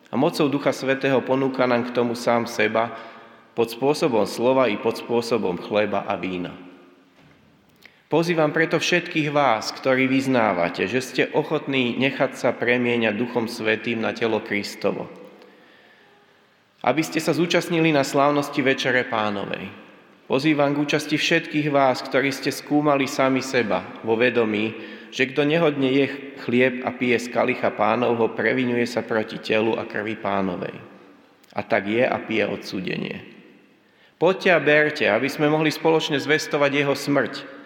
A 0.09 0.15
mocou 0.15 0.47
Ducha 0.47 0.71
Svetého 0.71 1.19
ponúka 1.19 1.67
nám 1.67 1.91
k 1.91 1.93
tomu 1.93 2.15
sám 2.15 2.47
seba 2.47 2.95
pod 3.53 3.69
spôsobom 3.69 4.23
slova 4.23 4.71
i 4.71 4.79
pod 4.79 4.97
spôsobom 4.97 5.59
chleba 5.59 6.07
a 6.07 6.15
vína. 6.15 6.68
Pozývam 8.09 8.49
preto 8.49 8.81
všetkých 8.81 9.29
vás, 9.29 9.69
ktorí 9.69 10.09
vyznávate, 10.09 10.89
že 10.89 10.97
ste 10.97 11.23
ochotní 11.29 11.93
nechať 11.93 12.41
sa 12.41 12.49
premieňať 12.49 13.13
Duchom 13.13 13.45
Svetým 13.45 14.01
na 14.01 14.17
telo 14.17 14.41
Kristovo. 14.41 15.05
Aby 16.81 17.05
ste 17.05 17.21
sa 17.21 17.37
zúčastnili 17.37 17.93
na 17.93 18.01
slávnosti 18.01 18.65
Večere 18.65 19.05
Pánovej. 19.05 19.69
Pozývam 20.25 20.73
k 20.73 20.81
účasti 20.89 21.21
všetkých 21.21 21.69
vás, 21.69 22.01
ktorí 22.01 22.33
ste 22.33 22.49
skúmali 22.49 23.05
sami 23.05 23.45
seba 23.45 23.85
vo 24.01 24.17
vedomí, 24.17 24.73
že 25.13 25.29
kto 25.29 25.45
nehodne 25.45 25.93
je 25.93 26.05
chlieb 26.41 26.81
a 26.81 26.89
pije 26.89 27.17
z 27.21 27.29
kalicha 27.29 27.69
pánovho, 27.77 28.33
previnuje 28.33 28.89
sa 28.89 29.05
proti 29.05 29.37
telu 29.37 29.77
a 29.77 29.85
krvi 29.85 30.17
pánovej. 30.17 30.73
A 31.53 31.61
tak 31.61 31.85
je 31.85 32.01
a 32.01 32.17
pije 32.17 32.49
odsúdenie. 32.49 33.21
Poďte 34.17 34.49
a 34.49 34.57
berte, 34.57 35.05
aby 35.05 35.29
sme 35.29 35.45
mohli 35.45 35.69
spoločne 35.69 36.17
zvestovať 36.17 36.71
jeho 36.73 36.97
smrť, 36.97 37.58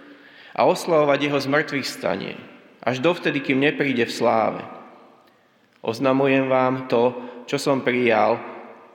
a 0.54 0.70
oslavovať 0.70 1.20
jeho 1.30 1.39
zmrtvých 1.41 1.88
stanie, 1.89 2.38
až 2.86 3.01
dovtedy, 3.01 3.41
kým 3.41 3.60
nepríde 3.62 4.06
v 4.06 4.14
sláve. 4.14 4.62
Oznamujem 5.84 6.47
vám 6.47 6.88
to, 6.88 7.12
čo 7.49 7.60
som 7.60 7.84
prijal, 7.84 8.39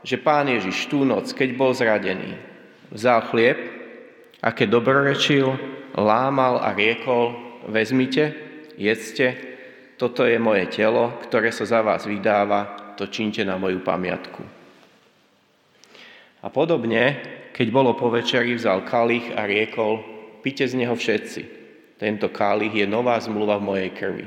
že 0.06 0.16
pán 0.16 0.48
Ježiš 0.48 0.88
tú 0.88 1.02
noc, 1.02 1.34
keď 1.34 1.48
bol 1.58 1.74
zradený, 1.74 2.38
vzal 2.94 3.26
chlieb 3.28 3.58
a 4.40 4.54
keď 4.54 4.78
dobrorečil, 4.78 5.58
lámal 5.98 6.62
a 6.62 6.72
riekol, 6.72 7.34
vezmite, 7.66 8.32
jedzte, 8.78 9.34
toto 9.98 10.22
je 10.22 10.38
moje 10.38 10.70
telo, 10.70 11.18
ktoré 11.26 11.50
sa 11.50 11.66
za 11.66 11.82
vás 11.82 12.06
vydáva, 12.06 12.94
to 12.94 13.10
činte 13.10 13.42
na 13.42 13.58
moju 13.58 13.82
pamiatku. 13.82 14.42
A 16.38 16.46
podobne, 16.54 17.18
keď 17.50 17.66
bolo 17.74 17.98
po 17.98 18.06
večeri, 18.06 18.54
vzal 18.54 18.86
kalich 18.86 19.34
a 19.34 19.42
riekol, 19.42 20.17
pite 20.42 20.66
z 20.66 20.74
neho 20.74 20.94
všetci. 20.94 21.42
Tento 21.98 22.30
kálich 22.30 22.74
je 22.78 22.86
nová 22.86 23.18
zmluva 23.18 23.58
v 23.58 23.66
mojej 23.74 23.90
krvi, 23.90 24.26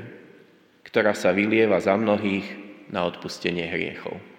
ktorá 0.84 1.16
sa 1.16 1.32
vylieva 1.32 1.80
za 1.80 1.96
mnohých 1.96 2.44
na 2.92 3.08
odpustenie 3.08 3.64
hriechov. 3.64 4.31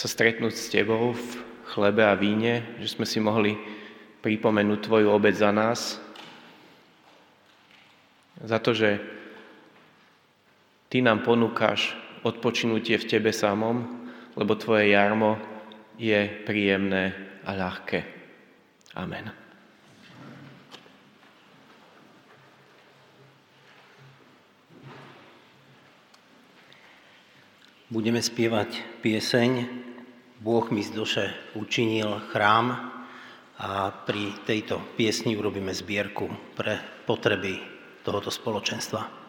Sa 0.00 0.08
stretnúť 0.08 0.56
s 0.56 0.72
Tebou 0.72 1.12
v 1.12 1.28
chlebe 1.76 2.00
a 2.00 2.16
víne, 2.16 2.64
že 2.80 2.96
sme 2.96 3.04
si 3.04 3.20
mohli 3.20 3.52
pripomenúť 4.24 4.88
Tvoju 4.88 5.12
obec 5.12 5.36
za 5.36 5.52
nás, 5.52 6.00
za 8.40 8.56
to, 8.64 8.72
že 8.72 8.96
Ty 10.88 11.04
nám 11.04 11.20
ponúkaš 11.20 11.92
odpočinutie 12.24 12.96
v 12.96 13.08
Tebe 13.12 13.28
samom, 13.28 14.08
lebo 14.40 14.56
Tvoje 14.56 14.88
jarmo 14.88 15.36
je 16.00 16.32
príjemné 16.48 17.12
a 17.44 17.52
ľahké. 17.52 18.00
Amen. 18.96 19.28
Budeme 27.92 28.24
spievať 28.24 28.80
pieseň 29.04 29.89
Boh 30.40 30.72
mi 30.72 30.80
z 30.80 30.90
duše 30.96 31.24
učinil 31.52 32.32
chrám 32.32 32.72
a 33.60 33.92
pri 33.92 34.40
tejto 34.48 34.80
piesni 34.96 35.36
urobíme 35.36 35.68
zbierku 35.68 36.56
pre 36.56 36.80
potreby 37.04 37.60
tohoto 38.00 38.32
spoločenstva. 38.32 39.19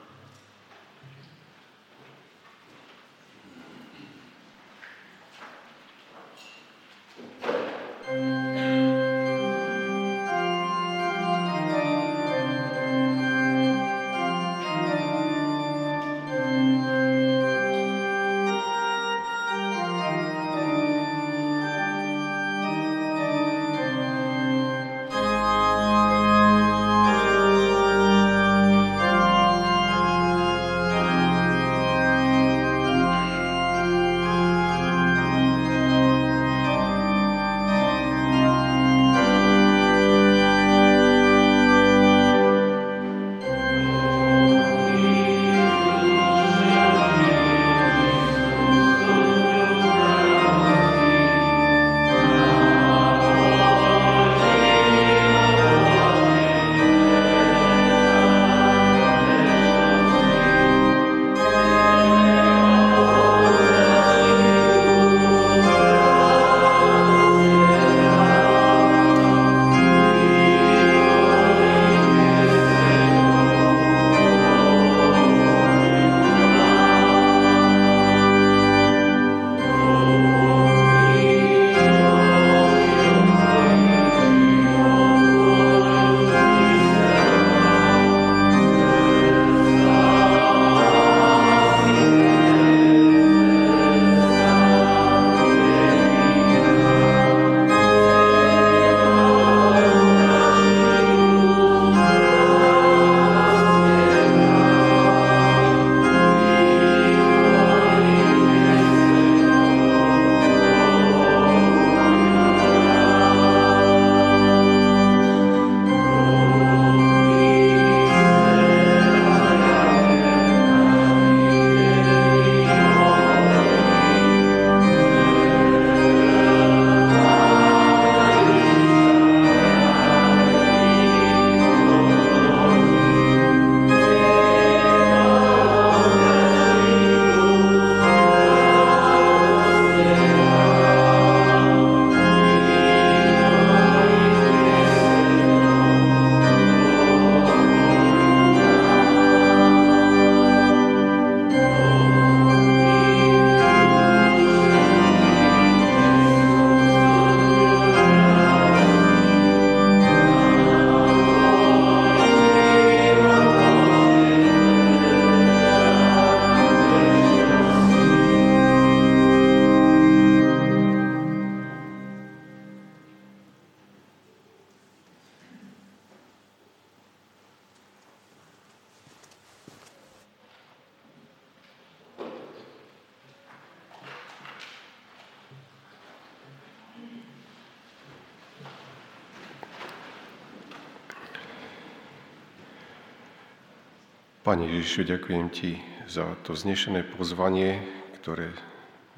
Pane 194.51 194.67
Ježišu, 194.67 195.07
ďakujem 195.07 195.47
Ti 195.47 195.79
za 196.11 196.27
to 196.43 196.59
znešené 196.59 197.07
pozvanie, 197.15 197.87
ktoré 198.19 198.51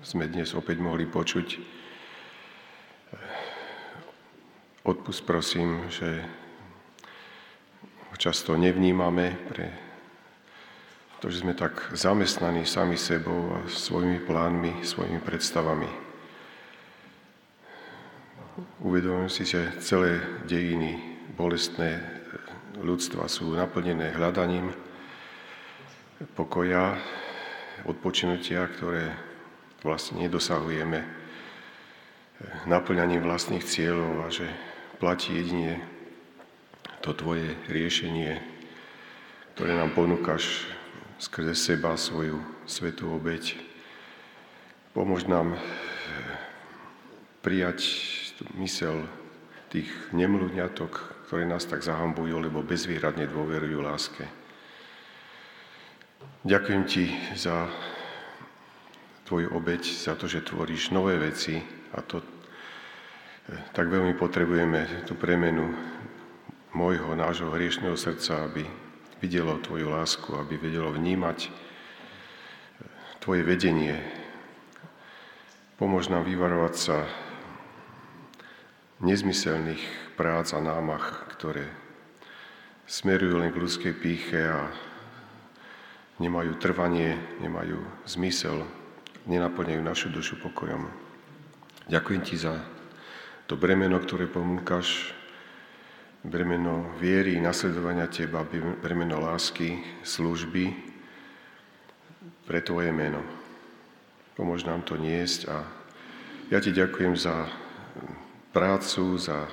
sme 0.06 0.30
dnes 0.30 0.54
opäť 0.54 0.78
mohli 0.78 1.10
počuť. 1.10 1.58
Odpust 4.86 5.26
prosím, 5.26 5.90
že 5.90 6.22
ho 7.82 8.16
často 8.22 8.54
nevnímame 8.54 9.34
pre 9.50 9.74
to, 11.18 11.34
že 11.34 11.42
sme 11.42 11.58
tak 11.58 11.82
zamestnaní 11.98 12.70
sami 12.70 12.94
sebou 12.94 13.58
a 13.58 13.66
svojimi 13.66 14.22
plánmi, 14.22 14.86
svojimi 14.86 15.18
predstavami. 15.18 15.90
Uvedomujem 18.86 19.34
si, 19.34 19.50
že 19.50 19.82
celé 19.82 20.22
dejiny 20.46 21.18
bolestné 21.34 22.22
ľudstva 22.86 23.26
sú 23.26 23.50
naplnené 23.58 24.14
hľadaním, 24.14 24.83
pokoja, 26.36 26.96
odpočinutia, 27.84 28.68
ktoré 28.72 29.12
vlastne 29.84 30.24
nedosahujeme 30.24 31.04
naplňaním 32.68 33.24
vlastných 33.24 33.64
cieľov 33.64 34.14
a 34.24 34.28
že 34.32 34.48
platí 35.00 35.36
jedine 35.36 35.80
to 37.04 37.12
tvoje 37.12 37.56
riešenie, 37.68 38.40
ktoré 39.56 39.76
nám 39.76 39.92
ponúkaš 39.92 40.68
skrze 41.20 41.56
seba 41.56 41.96
svoju 42.00 42.40
svetú 42.68 43.12
obeď. 43.12 43.60
Pomôž 44.96 45.28
nám 45.28 45.60
prijať 47.44 47.84
mysel 48.56 49.04
tých 49.68 49.90
nemluvňatok, 50.16 50.92
ktoré 51.28 51.44
nás 51.44 51.66
tak 51.66 51.84
zahambujú, 51.84 52.40
lebo 52.40 52.64
bezvýhradne 52.64 53.28
dôverujú 53.28 53.84
láske. 53.84 54.43
Ďakujem 56.44 56.84
Ti 56.84 57.08
za 57.40 57.72
Tvoju 59.24 59.56
obeď, 59.56 59.80
za 59.80 60.12
to, 60.20 60.28
že 60.28 60.44
tvoríš 60.44 60.92
nové 60.92 61.16
veci 61.16 61.56
a 61.96 62.04
to 62.04 62.20
tak 63.72 63.88
veľmi 63.88 64.12
potrebujeme 64.20 65.08
tú 65.08 65.16
premenu 65.16 65.72
môjho, 66.76 67.16
nášho 67.16 67.48
hriešného 67.48 67.96
srdca, 67.96 68.44
aby 68.44 68.68
videlo 69.24 69.56
Tvoju 69.64 69.88
lásku, 69.88 70.36
aby 70.36 70.60
vedelo 70.60 70.92
vnímať 70.92 71.48
Tvoje 73.24 73.48
vedenie. 73.48 74.04
Pomôž 75.80 76.12
nám 76.12 76.28
vyvarovať 76.28 76.76
sa 76.76 77.08
nezmyselných 79.00 80.16
prác 80.20 80.52
a 80.52 80.60
námach, 80.60 81.24
ktoré 81.40 81.72
smerujú 82.84 83.40
len 83.40 83.56
k 83.56 83.64
ľudskej 83.64 83.94
píche 83.96 84.44
a 84.44 84.68
nemajú 86.22 86.58
trvanie, 86.62 87.18
nemajú 87.42 87.82
zmysel, 88.06 88.66
nenaplňajú 89.26 89.82
našu 89.82 90.08
dušu 90.14 90.38
pokojom. 90.44 90.90
Ďakujem 91.90 92.22
Ti 92.22 92.36
za 92.38 92.54
to 93.50 93.58
bremeno, 93.58 94.00
ktoré 94.00 94.30
ponúkaš, 94.30 95.12
bremeno 96.24 96.96
viery, 97.02 97.36
nasledovania 97.42 98.08
Teba, 98.08 98.48
bremeno 98.80 99.20
lásky, 99.20 99.84
služby 100.06 100.72
pre 102.48 102.64
Tvoje 102.64 102.96
meno. 102.96 103.20
Pomôž 104.34 104.64
nám 104.64 104.88
to 104.88 104.96
niesť 104.96 105.52
a 105.52 105.58
ja 106.52 106.60
Ti 106.64 106.72
ďakujem 106.72 107.16
za 107.20 107.48
prácu, 108.56 109.18
za 109.20 109.50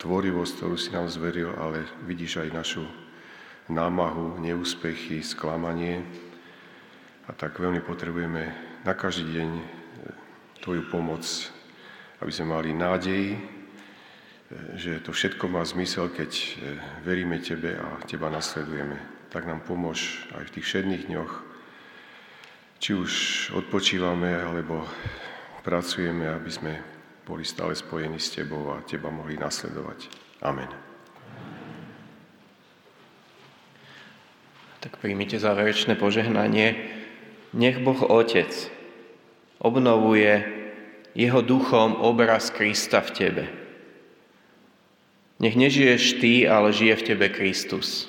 tvorivosť, 0.00 0.52
ktorú 0.56 0.76
si 0.80 0.90
nám 0.96 1.12
zveril, 1.12 1.52
ale 1.60 1.84
vidíš 2.08 2.40
aj 2.40 2.56
našu 2.56 2.82
námahu, 3.70 4.42
neúspechy, 4.42 5.22
sklamanie. 5.22 6.02
A 7.26 7.32
tak 7.32 7.62
veľmi 7.62 7.80
potrebujeme 7.86 8.50
na 8.82 8.92
každý 8.98 9.38
deň 9.38 9.50
e, 9.54 9.64
Tvoju 10.60 10.90
pomoc, 10.90 11.22
aby 12.20 12.30
sme 12.34 12.52
mali 12.58 12.74
nádej, 12.74 13.24
e, 13.32 13.38
že 14.74 14.98
to 15.00 15.14
všetko 15.14 15.46
má 15.46 15.62
zmysel, 15.62 16.10
keď 16.10 16.30
e, 16.34 16.46
veríme 17.06 17.38
Tebe 17.38 17.78
a 17.78 18.02
Teba 18.02 18.26
nasledujeme. 18.28 19.30
Tak 19.30 19.46
nám 19.46 19.62
pomôž 19.62 20.26
aj 20.34 20.50
v 20.50 20.54
tých 20.58 20.66
všedných 20.66 21.06
dňoch, 21.06 21.32
či 22.82 22.98
už 22.98 23.12
odpočívame, 23.54 24.34
alebo 24.34 24.82
pracujeme, 25.62 26.26
aby 26.26 26.50
sme 26.50 26.72
boli 27.22 27.46
stále 27.46 27.78
spojení 27.78 28.18
s 28.18 28.34
Tebou 28.34 28.74
a 28.74 28.82
Teba 28.82 29.12
mohli 29.12 29.38
nasledovať. 29.38 30.10
Amen. 30.42 30.89
Tak 34.80 34.96
príjmite 34.96 35.36
záverečné 35.36 36.00
požehnanie. 36.00 36.88
Nech 37.52 37.76
Boh 37.84 38.00
Otec 38.00 38.48
obnovuje 39.60 40.40
jeho 41.12 41.44
duchom 41.44 42.00
obraz 42.00 42.48
Krista 42.48 43.04
v 43.04 43.10
tebe. 43.12 43.44
Nech 45.36 45.52
nežiješ 45.52 46.20
ty, 46.20 46.48
ale 46.48 46.72
žije 46.72 46.94
v 46.96 47.06
tebe 47.12 47.26
Kristus. 47.28 48.08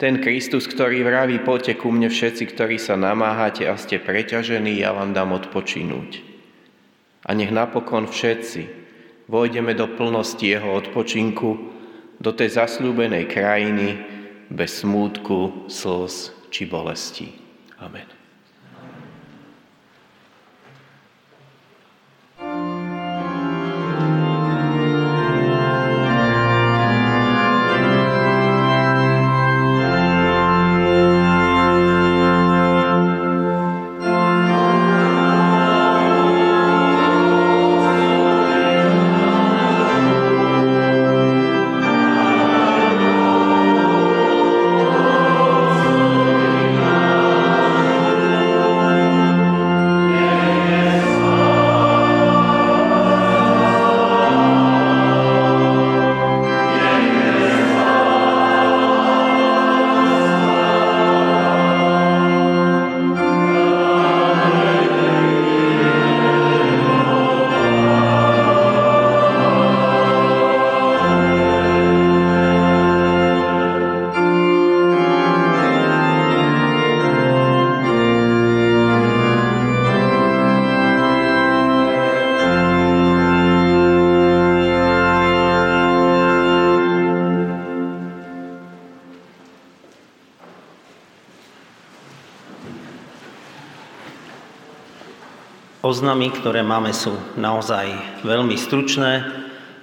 Ten 0.00 0.24
Kristus, 0.24 0.64
ktorý 0.64 1.04
vraví, 1.04 1.44
poďte 1.44 1.76
ku 1.76 1.92
mne 1.92 2.08
všetci, 2.08 2.56
ktorí 2.56 2.80
sa 2.80 2.96
namáhate 2.96 3.68
a 3.68 3.76
ste 3.76 4.00
preťažení, 4.00 4.80
ja 4.80 4.96
vám 4.96 5.12
dám 5.12 5.36
odpočinúť. 5.36 6.24
A 7.28 7.36
nech 7.36 7.52
napokon 7.52 8.08
všetci 8.08 8.64
vojdeme 9.28 9.76
do 9.76 9.84
plnosti 9.92 10.40
jeho 10.40 10.72
odpočinku, 10.72 11.50
do 12.16 12.30
tej 12.32 12.48
zasľúbenej 12.48 13.28
krajiny 13.28 13.88
bez 14.50 14.82
smútku, 14.82 15.70
slz 15.70 16.34
či 16.50 16.66
bolesti. 16.66 17.30
Amen. 17.78 18.19
Oznamy, 96.00 96.32
ktoré 96.32 96.64
máme, 96.64 96.96
sú 96.96 97.12
naozaj 97.36 97.92
veľmi 98.24 98.56
stručné. 98.56 99.20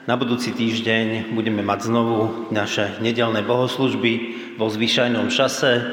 Na 0.09 0.18
budúci 0.18 0.49
týždeň 0.49 1.30
budeme 1.38 1.61
mať 1.61 1.93
znovu 1.93 2.49
naše 2.49 2.97
nedelné 3.05 3.45
bohoslužby 3.45 4.13
vo 4.57 4.65
zvyšajnom 4.65 5.30
čase. 5.30 5.86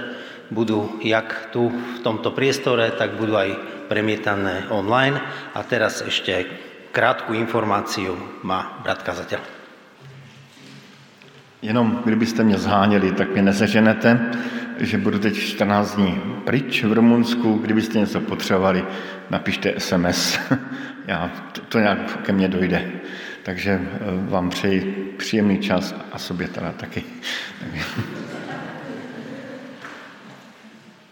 Budú 0.48 0.96
jak 1.04 1.52
tu 1.52 1.68
v 1.68 1.98
tomto 2.00 2.32
priestore, 2.32 2.88
tak 2.96 3.20
budú 3.20 3.36
aj 3.36 3.52
premietané 3.92 4.72
online. 4.72 5.20
A 5.52 5.60
teraz 5.60 6.00
ešte 6.00 6.48
krátku 6.88 7.36
informáciu 7.36 8.16
má 8.40 8.80
brat 8.80 9.04
kazateľ. 9.04 9.44
Jenom 11.60 12.00
kdybyste 12.04 12.44
mě 12.44 12.58
zháněli, 12.58 13.12
tak 13.12 13.28
mě 13.32 13.42
neseženete, 13.42 14.20
že 14.80 14.98
budu 14.98 15.18
teď 15.18 15.36
14 15.36 15.94
dní 15.94 16.33
pryč 16.44 16.84
v 16.84 16.92
Rumunsku. 16.92 17.54
Kdybyste 17.54 17.98
něco 17.98 18.20
potřebovali, 18.20 18.84
napište 19.30 19.74
SMS. 19.78 20.38
Já, 21.06 21.30
to, 21.52 21.60
to 21.60 21.78
nějak 21.78 22.22
ke 22.22 22.32
mně 22.32 22.48
dojde. 22.48 22.90
Takže 23.42 23.70
eh, 23.70 23.98
vám 24.30 24.50
přeji 24.50 25.14
příjemný 25.18 25.58
čas 25.58 25.94
a 26.12 26.18
sobě 26.18 26.48
teda 26.48 26.72
taky. 26.72 27.04